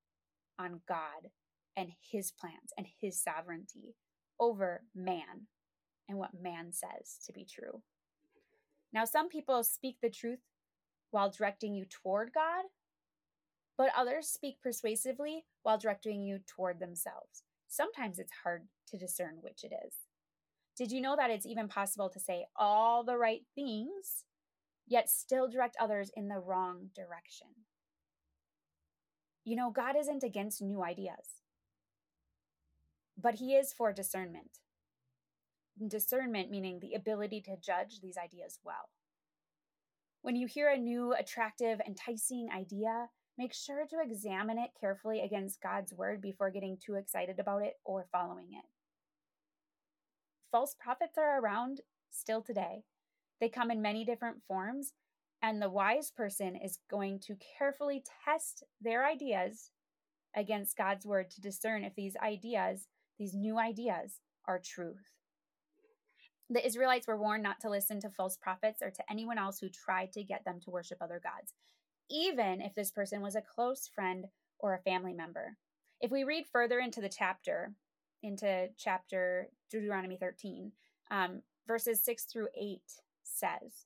on 0.58 0.80
God 0.88 1.30
and 1.76 1.90
his 2.10 2.32
plans 2.32 2.72
and 2.78 2.88
his 3.02 3.22
sovereignty 3.22 3.96
over 4.40 4.84
man 4.96 5.48
and 6.08 6.18
what 6.18 6.42
man 6.42 6.72
says 6.72 7.18
to 7.26 7.34
be 7.34 7.46
true. 7.46 7.82
Now, 8.92 9.06
some 9.06 9.30
people 9.30 9.64
speak 9.64 9.98
the 10.02 10.10
truth 10.10 10.40
while 11.12 11.30
directing 11.30 11.74
you 11.74 11.86
toward 11.86 12.32
God, 12.34 12.66
but 13.78 13.92
others 13.98 14.28
speak 14.28 14.62
persuasively 14.62 15.46
while 15.64 15.78
directing 15.78 16.22
you 16.22 16.40
toward 16.46 16.80
themselves. 16.80 17.44
Sometimes 17.68 18.20
it's 18.20 18.32
hard 18.44 18.68
to 18.88 18.98
discern 18.98 19.38
which 19.42 19.64
it 19.64 19.74
is. 19.86 19.94
Did 20.76 20.92
you 20.92 21.02
know 21.02 21.16
that 21.16 21.32
it's 21.32 21.46
even 21.46 21.68
possible 21.68 22.10
to 22.10 22.20
say 22.20 22.46
all 22.56 23.04
the 23.04 23.18
right 23.18 23.42
things, 23.56 24.26
yet 24.88 25.10
still 25.10 25.48
direct 25.48 25.76
others 25.80 26.12
in 26.16 26.28
the 26.28 26.40
wrong 26.40 26.90
direction? 26.96 27.48
You 29.44 29.56
know, 29.56 29.72
God 29.72 29.96
isn't 30.00 30.24
against 30.24 30.62
new 30.62 30.84
ideas, 30.84 31.42
but 33.18 33.36
He 33.36 33.54
is 33.56 33.74
for 33.74 33.92
discernment. 33.94 34.60
Discernment 35.88 36.52
meaning 36.52 36.80
the 36.80 36.94
ability 36.94 37.42
to 37.42 37.58
judge 37.58 38.00
these 38.02 38.18
ideas 38.18 38.60
well. 38.64 38.90
When 40.22 40.36
you 40.36 40.48
hear 40.48 40.70
a 40.70 40.78
new, 40.78 41.14
attractive, 41.14 41.82
enticing 41.86 42.50
idea, 42.56 43.08
make 43.38 43.54
sure 43.54 43.86
to 43.90 43.98
examine 44.02 44.58
it 44.58 44.70
carefully 44.80 45.22
against 45.22 45.62
God's 45.62 45.94
word 45.94 46.22
before 46.22 46.52
getting 46.52 46.78
too 46.78 46.96
excited 46.96 47.40
about 47.40 47.64
it 47.64 47.74
or 47.84 48.08
following 48.12 48.50
it 48.52 48.66
false 50.54 50.76
prophets 50.80 51.18
are 51.18 51.42
around 51.42 51.82
still 52.12 52.42
today. 52.42 52.84
They 53.42 53.50
come 53.50 53.72
in 53.72 53.82
many 53.82 54.06
different 54.06 54.44
forms, 54.48 54.94
and 55.42 55.60
the 55.60 55.70
wise 55.70 56.12
person 56.12 56.56
is 56.56 56.78
going 56.90 57.20
to 57.22 57.36
carefully 57.58 58.04
test 58.24 58.64
their 58.80 59.04
ideas 59.04 59.72
against 60.36 60.78
God's 60.78 61.08
word 61.08 61.32
to 61.32 61.42
discern 61.42 61.84
if 61.84 61.96
these 61.96 62.16
ideas, 62.24 62.88
these 63.18 63.34
new 63.34 63.58
ideas, 63.58 64.20
are 64.48 64.60
truth. 64.60 65.10
The 66.50 66.66
Israelites 66.66 67.08
were 67.08 67.18
warned 67.18 67.44
not 67.44 67.60
to 67.62 67.70
listen 67.70 68.00
to 68.02 68.10
false 68.10 68.38
prophets 68.38 68.82
or 68.82 68.92
to 68.92 69.04
anyone 69.10 69.38
else 69.38 69.60
who 69.60 69.70
tried 69.70 70.12
to 70.14 70.24
get 70.24 70.44
them 70.46 70.60
to 70.62 70.72
worship 70.72 70.98
other 71.02 71.22
gods, 71.24 71.54
even 72.10 72.62
if 72.62 72.76
this 72.76 72.92
person 72.92 73.22
was 73.22 73.36
a 73.36 73.42
close 73.42 73.88
friend 73.88 74.26
or 74.60 74.74
a 74.74 74.82
family 74.82 75.14
member. 75.14 75.58
If 76.02 76.12
we 76.12 76.24
read 76.24 76.46
further 76.52 76.80
into 76.80 77.02
the 77.02 77.10
chapter, 77.10 77.74
into 78.22 78.68
chapter 78.78 79.50
Deuteronomy 79.72 80.18
13, 80.18 80.72
um, 81.12 81.42
verses 81.68 82.04
6 82.04 82.26
through 82.26 82.50
8 82.60 82.82
says, 83.24 83.86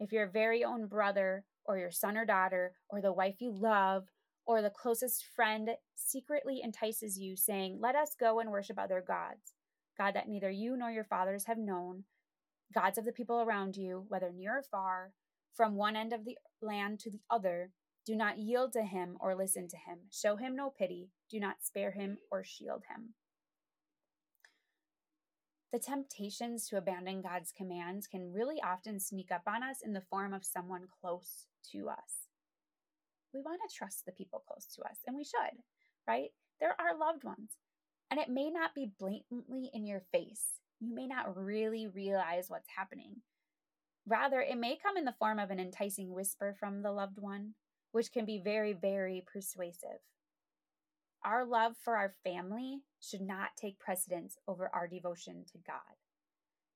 If 0.00 0.12
your 0.12 0.26
very 0.26 0.64
own 0.64 0.86
brother 0.86 1.44
or 1.64 1.78
your 1.78 1.90
son 1.90 2.16
or 2.16 2.24
daughter 2.24 2.72
or 2.88 3.00
the 3.00 3.12
wife 3.12 3.36
you 3.40 3.52
love 3.52 4.08
or 4.46 4.62
the 4.62 4.70
closest 4.70 5.26
friend 5.36 5.70
secretly 5.94 6.60
entices 6.62 7.18
you, 7.18 7.36
saying, 7.36 7.78
Let 7.80 7.94
us 7.94 8.16
go 8.18 8.40
and 8.40 8.50
worship 8.50 8.78
other 8.78 9.04
gods, 9.06 9.52
God 9.98 10.14
that 10.14 10.28
neither 10.28 10.50
you 10.50 10.76
nor 10.76 10.90
your 10.90 11.04
fathers 11.04 11.44
have 11.46 11.58
known, 11.58 12.04
gods 12.72 12.98
of 12.98 13.04
the 13.04 13.12
people 13.12 13.40
around 13.40 13.76
you, 13.76 14.04
whether 14.08 14.32
near 14.32 14.58
or 14.58 14.62
far, 14.62 15.12
from 15.54 15.74
one 15.74 15.96
end 15.96 16.12
of 16.12 16.24
the 16.24 16.36
land 16.62 17.00
to 17.00 17.10
the 17.10 17.20
other, 17.30 17.72
do 18.06 18.14
not 18.14 18.38
yield 18.38 18.72
to 18.72 18.82
him 18.82 19.16
or 19.20 19.34
listen 19.34 19.68
to 19.68 19.76
him. 19.76 19.98
Show 20.10 20.36
him 20.36 20.56
no 20.56 20.70
pity. 20.70 21.10
Do 21.30 21.40
not 21.40 21.56
spare 21.62 21.90
him 21.90 22.18
or 22.30 22.44
shield 22.44 22.84
him. 22.88 23.14
The 25.72 25.78
temptations 25.78 26.66
to 26.68 26.78
abandon 26.78 27.20
God's 27.20 27.52
commands 27.52 28.06
can 28.06 28.32
really 28.32 28.56
often 28.64 28.98
sneak 28.98 29.30
up 29.30 29.42
on 29.46 29.62
us 29.62 29.78
in 29.84 29.92
the 29.92 30.00
form 30.08 30.32
of 30.32 30.44
someone 30.44 30.84
close 31.00 31.46
to 31.72 31.90
us. 31.90 32.28
We 33.34 33.40
want 33.40 33.60
to 33.68 33.76
trust 33.76 34.06
the 34.06 34.12
people 34.12 34.42
close 34.48 34.64
to 34.76 34.82
us, 34.82 35.00
and 35.06 35.14
we 35.14 35.24
should, 35.24 35.60
right? 36.06 36.30
They're 36.58 36.80
our 36.80 36.98
loved 36.98 37.24
ones. 37.24 37.58
And 38.10 38.18
it 38.18 38.28
may 38.28 38.50
not 38.50 38.74
be 38.74 38.92
blatantly 38.98 39.70
in 39.72 39.86
your 39.86 40.02
face. 40.12 40.60
You 40.80 40.94
may 40.94 41.06
not 41.06 41.36
really 41.36 41.86
realize 41.86 42.48
what's 42.48 42.68
happening. 42.76 43.22
Rather, 44.06 44.40
it 44.40 44.56
may 44.56 44.76
come 44.76 44.96
in 44.96 45.04
the 45.04 45.14
form 45.18 45.38
of 45.38 45.50
an 45.50 45.60
enticing 45.60 46.12
whisper 46.12 46.56
from 46.58 46.82
the 46.82 46.92
loved 46.92 47.18
one, 47.18 47.54
which 47.92 48.12
can 48.12 48.24
be 48.24 48.40
very, 48.42 48.72
very 48.72 49.22
persuasive. 49.30 50.00
Our 51.24 51.44
love 51.44 51.74
for 51.82 51.96
our 51.96 52.14
family 52.24 52.80
should 53.00 53.20
not 53.20 53.50
take 53.60 53.78
precedence 53.78 54.38
over 54.46 54.70
our 54.72 54.86
devotion 54.86 55.44
to 55.52 55.58
God. 55.66 55.98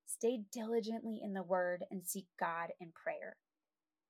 Stay 0.05 0.43
diligently 0.53 1.21
in 1.23 1.33
the 1.33 1.43
Word 1.43 1.85
and 1.91 2.07
seek 2.07 2.27
God 2.39 2.71
in 2.81 2.93
prayer. 2.93 3.37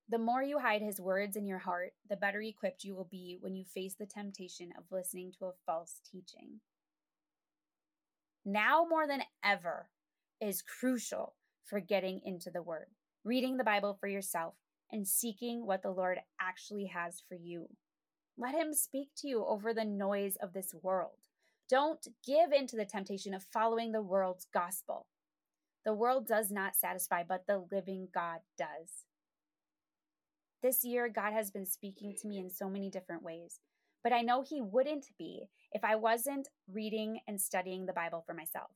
The 0.09 0.19
more 0.19 0.43
you 0.43 0.59
hide 0.59 0.83
His 0.83 1.01
words 1.01 1.37
in 1.37 1.47
your 1.47 1.61
heart, 1.61 1.93
the 2.09 2.17
better 2.17 2.41
equipped 2.43 2.83
you 2.83 2.95
will 2.95 3.09
be 3.11 3.37
when 3.41 3.55
you 3.55 3.65
face 3.65 3.95
the 3.95 4.07
temptation 4.07 4.73
of 4.77 4.91
listening 4.91 5.33
to 5.39 5.47
a 5.47 5.53
false 5.65 6.01
teaching. 6.11 6.61
Now 8.45 8.85
more 8.89 9.07
than 9.07 9.23
ever 9.45 9.89
is 10.41 10.63
crucial 10.63 11.35
for 11.65 11.79
getting 11.79 12.21
into 12.25 12.51
the 12.51 12.63
Word, 12.63 12.87
reading 13.25 13.57
the 13.57 13.65
Bible 13.65 13.97
for 14.01 14.09
yourself, 14.09 14.55
and 14.91 15.07
seeking 15.07 15.65
what 15.65 15.83
the 15.83 15.91
Lord 15.91 16.19
actually 16.41 16.87
has 16.87 17.23
for 17.29 17.37
you. 17.37 17.69
Let 18.37 18.55
Him 18.55 18.75
speak 18.75 19.11
to 19.19 19.29
you 19.29 19.45
over 19.47 19.73
the 19.73 19.85
noise 19.85 20.37
of 20.43 20.53
this 20.53 20.75
world. 20.83 21.29
Don't 21.69 22.07
give 22.27 22.53
in 22.53 22.67
to 22.67 22.77
the 22.77 22.85
temptation 22.85 23.33
of 23.33 23.47
following 23.53 23.93
the 23.93 24.03
world's 24.03 24.47
gospel. 24.53 25.07
The 25.85 25.95
world 25.95 26.27
does 26.27 26.51
not 26.51 26.77
satisfy, 26.77 27.23
but 27.23 27.47
the 27.47 27.65
living 27.71 28.09
God 28.13 28.41
does. 28.59 29.05
This 30.63 30.85
year, 30.85 31.09
God 31.09 31.33
has 31.33 31.51
been 31.51 31.67
speaking 31.67 32.15
to 32.21 32.29
me 32.29 32.39
in 32.39 32.51
so 32.51 32.69
many 32.69 32.91
different 32.91 33.23
ways, 33.23 33.61
but 34.03 34.13
I 34.13 34.23
know 34.23 34.43
He 34.43 34.61
wouldn't 34.61 35.07
be 35.19 35.49
if 35.73 35.85
I 35.85 35.97
wasn't 35.97 36.49
reading 36.73 37.21
and 37.27 37.41
studying 37.41 37.87
the 37.87 37.93
Bible 37.93 38.23
for 38.27 38.35
myself. 38.35 38.71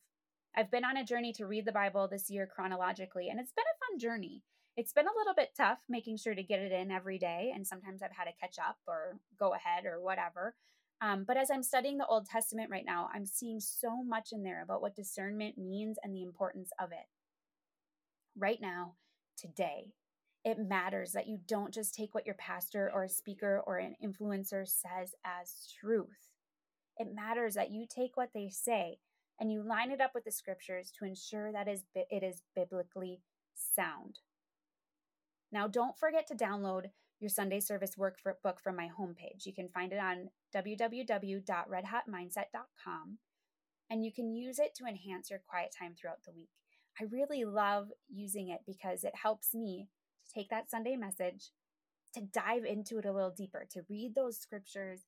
I've 0.56 0.70
been 0.70 0.84
on 0.84 0.96
a 0.96 1.04
journey 1.04 1.32
to 1.34 1.46
read 1.46 1.66
the 1.66 1.72
Bible 1.72 2.08
this 2.08 2.30
year 2.30 2.46
chronologically, 2.46 3.28
and 3.28 3.38
it's 3.38 3.52
been 3.52 3.64
a 3.64 3.78
fun 3.86 3.98
journey. 3.98 4.42
It's 4.76 4.92
been 4.92 5.06
a 5.06 5.18
little 5.18 5.34
bit 5.34 5.50
tough 5.56 5.78
making 5.88 6.18
sure 6.18 6.34
to 6.34 6.42
get 6.42 6.60
it 6.60 6.72
in 6.72 6.90
every 6.90 7.18
day, 7.18 7.52
and 7.54 7.66
sometimes 7.66 8.02
I've 8.02 8.12
had 8.12 8.24
to 8.24 8.38
catch 8.40 8.58
up 8.58 8.78
or 8.86 9.18
go 9.38 9.54
ahead 9.54 9.84
or 9.84 10.00
whatever. 10.00 10.54
Um, 11.00 11.24
but 11.24 11.36
as 11.36 11.50
I'm 11.50 11.62
studying 11.62 11.98
the 11.98 12.06
Old 12.06 12.26
Testament 12.26 12.70
right 12.70 12.84
now, 12.84 13.10
I'm 13.12 13.26
seeing 13.26 13.60
so 13.60 14.02
much 14.02 14.32
in 14.32 14.42
there 14.42 14.62
about 14.62 14.80
what 14.80 14.96
discernment 14.96 15.58
means 15.58 15.98
and 16.02 16.14
the 16.14 16.22
importance 16.22 16.70
of 16.80 16.90
it. 16.92 17.06
Right 18.36 18.60
now, 18.60 18.94
today, 19.36 19.92
it 20.46 20.58
matters 20.60 21.12
that 21.12 21.26
you 21.26 21.38
don't 21.48 21.74
just 21.74 21.92
take 21.92 22.14
what 22.14 22.24
your 22.24 22.36
pastor 22.36 22.88
or 22.94 23.02
a 23.02 23.08
speaker 23.08 23.64
or 23.66 23.78
an 23.78 23.96
influencer 24.02 24.64
says 24.64 25.16
as 25.24 25.66
truth. 25.80 26.30
It 26.98 27.12
matters 27.12 27.54
that 27.54 27.72
you 27.72 27.84
take 27.84 28.16
what 28.16 28.30
they 28.32 28.48
say 28.48 28.98
and 29.40 29.50
you 29.50 29.64
line 29.66 29.90
it 29.90 30.00
up 30.00 30.12
with 30.14 30.22
the 30.24 30.30
scriptures 30.30 30.92
to 30.96 31.04
ensure 31.04 31.50
that 31.50 31.66
it 31.66 32.22
is 32.22 32.44
biblically 32.54 33.22
sound. 33.56 34.20
Now, 35.50 35.66
don't 35.66 35.98
forget 35.98 36.28
to 36.28 36.36
download 36.36 36.92
your 37.18 37.28
Sunday 37.28 37.58
service 37.58 37.96
workbook 37.98 38.60
from 38.62 38.76
my 38.76 38.88
homepage. 38.96 39.46
You 39.46 39.52
can 39.52 39.68
find 39.68 39.92
it 39.92 39.98
on 39.98 40.30
www.redhotmindset.com 40.54 43.18
and 43.90 44.04
you 44.04 44.12
can 44.12 44.32
use 44.32 44.60
it 44.60 44.76
to 44.76 44.86
enhance 44.86 45.28
your 45.28 45.40
quiet 45.44 45.74
time 45.76 45.96
throughout 46.00 46.22
the 46.24 46.30
week. 46.30 46.50
I 47.00 47.04
really 47.10 47.44
love 47.44 47.90
using 48.08 48.50
it 48.50 48.60
because 48.64 49.02
it 49.02 49.16
helps 49.20 49.52
me 49.52 49.88
to 50.26 50.34
take 50.34 50.50
that 50.50 50.70
Sunday 50.70 50.96
message, 50.96 51.50
to 52.14 52.20
dive 52.20 52.64
into 52.64 52.98
it 52.98 53.04
a 53.04 53.12
little 53.12 53.30
deeper, 53.30 53.66
to 53.72 53.84
read 53.88 54.14
those 54.14 54.38
scriptures, 54.38 55.02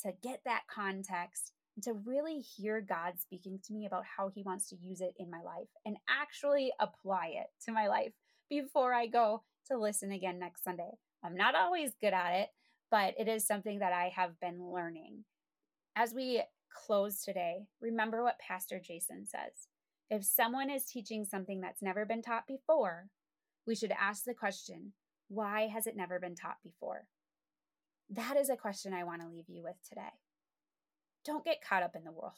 to 0.00 0.12
get 0.22 0.40
that 0.44 0.62
context, 0.72 1.52
to 1.82 1.94
really 1.94 2.40
hear 2.40 2.80
God 2.80 3.14
speaking 3.18 3.58
to 3.66 3.72
me 3.72 3.86
about 3.86 4.04
how 4.16 4.28
He 4.28 4.42
wants 4.42 4.68
to 4.68 4.76
use 4.76 5.00
it 5.00 5.14
in 5.18 5.30
my 5.30 5.42
life 5.42 5.68
and 5.86 5.96
actually 6.08 6.72
apply 6.78 7.32
it 7.34 7.46
to 7.64 7.72
my 7.72 7.88
life 7.88 8.12
before 8.50 8.92
I 8.92 9.06
go 9.06 9.42
to 9.68 9.78
listen 9.78 10.12
again 10.12 10.38
next 10.38 10.64
Sunday. 10.64 10.90
I'm 11.24 11.36
not 11.36 11.54
always 11.54 11.92
good 12.00 12.12
at 12.12 12.32
it, 12.34 12.48
but 12.90 13.14
it 13.18 13.28
is 13.28 13.46
something 13.46 13.78
that 13.78 13.92
I 13.92 14.12
have 14.14 14.38
been 14.40 14.70
learning. 14.70 15.24
As 15.96 16.12
we 16.12 16.42
close 16.86 17.22
today, 17.22 17.66
remember 17.80 18.22
what 18.22 18.38
Pastor 18.38 18.80
Jason 18.80 19.26
says. 19.26 19.68
If 20.10 20.24
someone 20.24 20.68
is 20.68 20.84
teaching 20.84 21.24
something 21.24 21.60
that's 21.60 21.80
never 21.80 22.04
been 22.04 22.22
taught 22.22 22.46
before, 22.46 23.08
we 23.66 23.74
should 23.74 23.92
ask 23.92 24.24
the 24.24 24.34
question, 24.34 24.92
why 25.28 25.68
has 25.68 25.86
it 25.86 25.96
never 25.96 26.18
been 26.18 26.34
taught 26.34 26.58
before? 26.62 27.06
That 28.10 28.36
is 28.36 28.50
a 28.50 28.56
question 28.56 28.92
I 28.92 29.04
want 29.04 29.22
to 29.22 29.28
leave 29.28 29.48
you 29.48 29.62
with 29.62 29.76
today. 29.88 30.20
Don't 31.24 31.44
get 31.44 31.64
caught 31.66 31.82
up 31.82 31.96
in 31.96 32.04
the 32.04 32.12
world. 32.12 32.32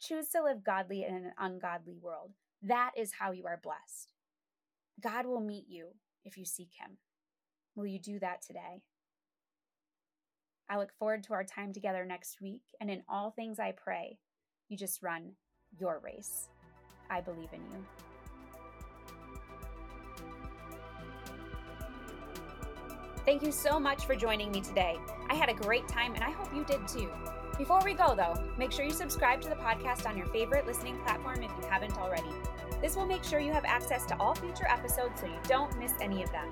Choose 0.00 0.28
to 0.28 0.42
live 0.42 0.62
godly 0.62 1.04
in 1.04 1.14
an 1.14 1.32
ungodly 1.38 1.96
world. 2.00 2.32
That 2.62 2.92
is 2.96 3.12
how 3.18 3.32
you 3.32 3.46
are 3.46 3.60
blessed. 3.62 4.12
God 5.00 5.26
will 5.26 5.40
meet 5.40 5.64
you 5.68 5.88
if 6.24 6.36
you 6.36 6.44
seek 6.44 6.70
Him. 6.78 6.98
Will 7.74 7.86
you 7.86 7.98
do 7.98 8.18
that 8.20 8.42
today? 8.42 8.82
I 10.68 10.76
look 10.76 10.92
forward 10.98 11.24
to 11.24 11.32
our 11.32 11.44
time 11.44 11.72
together 11.72 12.04
next 12.04 12.40
week, 12.40 12.62
and 12.80 12.90
in 12.90 13.02
all 13.08 13.30
things 13.30 13.58
I 13.58 13.72
pray, 13.72 14.18
you 14.68 14.76
just 14.76 15.02
run 15.02 15.32
your 15.78 16.00
race. 16.04 16.48
I 17.10 17.20
believe 17.20 17.52
in 17.52 17.60
you. 17.72 18.07
Thank 23.28 23.42
you 23.42 23.52
so 23.52 23.78
much 23.78 24.06
for 24.06 24.16
joining 24.16 24.50
me 24.50 24.62
today. 24.62 24.98
I 25.28 25.34
had 25.34 25.50
a 25.50 25.52
great 25.52 25.86
time, 25.86 26.14
and 26.14 26.24
I 26.24 26.30
hope 26.30 26.48
you 26.54 26.64
did 26.64 26.88
too. 26.88 27.10
Before 27.58 27.78
we 27.84 27.92
go, 27.92 28.14
though, 28.14 28.42
make 28.56 28.72
sure 28.72 28.86
you 28.86 28.90
subscribe 28.90 29.42
to 29.42 29.50
the 29.50 29.54
podcast 29.56 30.08
on 30.08 30.16
your 30.16 30.24
favorite 30.28 30.66
listening 30.66 30.96
platform 31.00 31.42
if 31.42 31.50
you 31.60 31.68
haven't 31.68 31.98
already. 31.98 32.30
This 32.80 32.96
will 32.96 33.04
make 33.04 33.22
sure 33.22 33.38
you 33.38 33.52
have 33.52 33.66
access 33.66 34.06
to 34.06 34.18
all 34.18 34.34
future 34.34 34.66
episodes 34.66 35.20
so 35.20 35.26
you 35.26 35.38
don't 35.46 35.78
miss 35.78 35.92
any 36.00 36.22
of 36.22 36.32
them. 36.32 36.50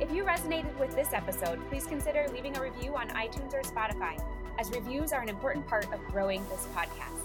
If 0.00 0.10
you 0.10 0.24
resonated 0.24 0.76
with 0.76 0.92
this 0.96 1.12
episode, 1.12 1.60
please 1.70 1.86
consider 1.86 2.26
leaving 2.34 2.56
a 2.56 2.60
review 2.60 2.96
on 2.96 3.08
iTunes 3.10 3.54
or 3.54 3.62
Spotify, 3.62 4.20
as 4.58 4.72
reviews 4.72 5.12
are 5.12 5.22
an 5.22 5.28
important 5.28 5.68
part 5.68 5.86
of 5.92 6.04
growing 6.06 6.42
this 6.48 6.66
podcast. 6.74 7.22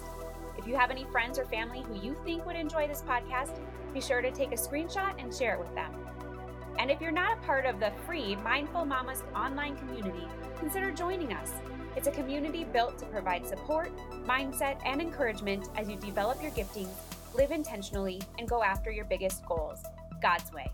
If 0.56 0.68
you 0.68 0.76
have 0.76 0.92
any 0.92 1.06
friends 1.06 1.40
or 1.40 1.46
family 1.46 1.82
who 1.82 1.96
you 1.96 2.16
think 2.24 2.46
would 2.46 2.56
enjoy 2.56 2.88
this 2.88 3.02
podcast, 3.02 3.60
be 3.92 4.02
sure 4.02 4.22
to 4.22 4.30
take 4.30 4.52
a 4.52 4.56
screenshot 4.56 5.16
and 5.18 5.34
share 5.34 5.56
it 5.56 5.60
with 5.60 5.74
them. 5.74 5.92
And 6.80 6.92
if 6.92 7.02
you're 7.02 7.12
not 7.12 7.38
a 7.38 7.42
part 7.42 7.66
of 7.66 7.80
the 7.80 7.92
free 8.06 8.36
Mindful 8.38 8.86
Mamas 8.86 9.24
online 9.36 9.76
community, 9.78 10.28
consider 10.60 10.92
joining 10.92 11.34
us. 11.34 11.54
It's 11.96 12.08
a 12.08 12.12
community 12.12 12.64
built 12.64 13.00
to 13.00 13.06
provide 13.06 13.48
support, 13.48 13.92
mindset, 14.26 14.80
and 14.86 15.02
encouragement 15.02 15.70
as 15.76 15.90
you 15.90 15.96
develop 15.96 16.42
your 16.42 16.52
giftings 16.52 16.94
live 17.38 17.52
intentionally, 17.52 18.22
and 18.40 18.50
go 18.50 18.64
after 18.64 18.90
your 18.92 19.06
biggest 19.06 19.46
goals 19.46 19.80
God's 20.22 20.52
way. 20.52 20.70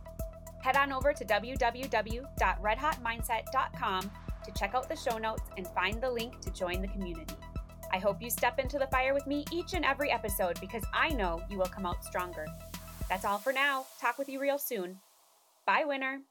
Head 0.64 0.78
on 0.78 0.92
over 0.94 1.14
to 1.14 1.26
www.redhotmindset.com 1.26 4.12
to 4.46 4.52
check 4.58 4.74
out 4.76 4.90
the 4.90 4.96
show 4.96 5.18
notes 5.18 5.44
and 5.58 5.68
find 5.68 6.02
the 6.02 6.10
link 6.10 6.40
to 6.42 6.50
join 6.52 6.82
the 6.82 6.88
community. 6.88 7.36
I 7.92 7.98
hope 8.00 8.22
you 8.22 8.30
step 8.30 8.60
into 8.60 8.80
the 8.80 8.88
fire 8.88 9.14
with 9.14 9.28
me 9.28 9.44
each 9.52 9.74
and 9.74 9.84
every 9.86 10.12
episode 10.12 10.60
because 10.60 10.84
I 10.94 11.10
know 11.10 11.42
you 11.50 11.58
will 11.58 11.66
come 11.66 11.86
out 11.86 12.04
stronger. 12.04 12.46
That's 13.10 13.26
all 13.26 13.38
for 13.38 13.54
now. 13.54 13.86
Talk 14.02 14.18
with 14.18 14.28
you 14.30 14.40
real 14.40 14.58
soon. 14.58 14.98
Bye, 15.66 15.84
winner. 15.86 16.22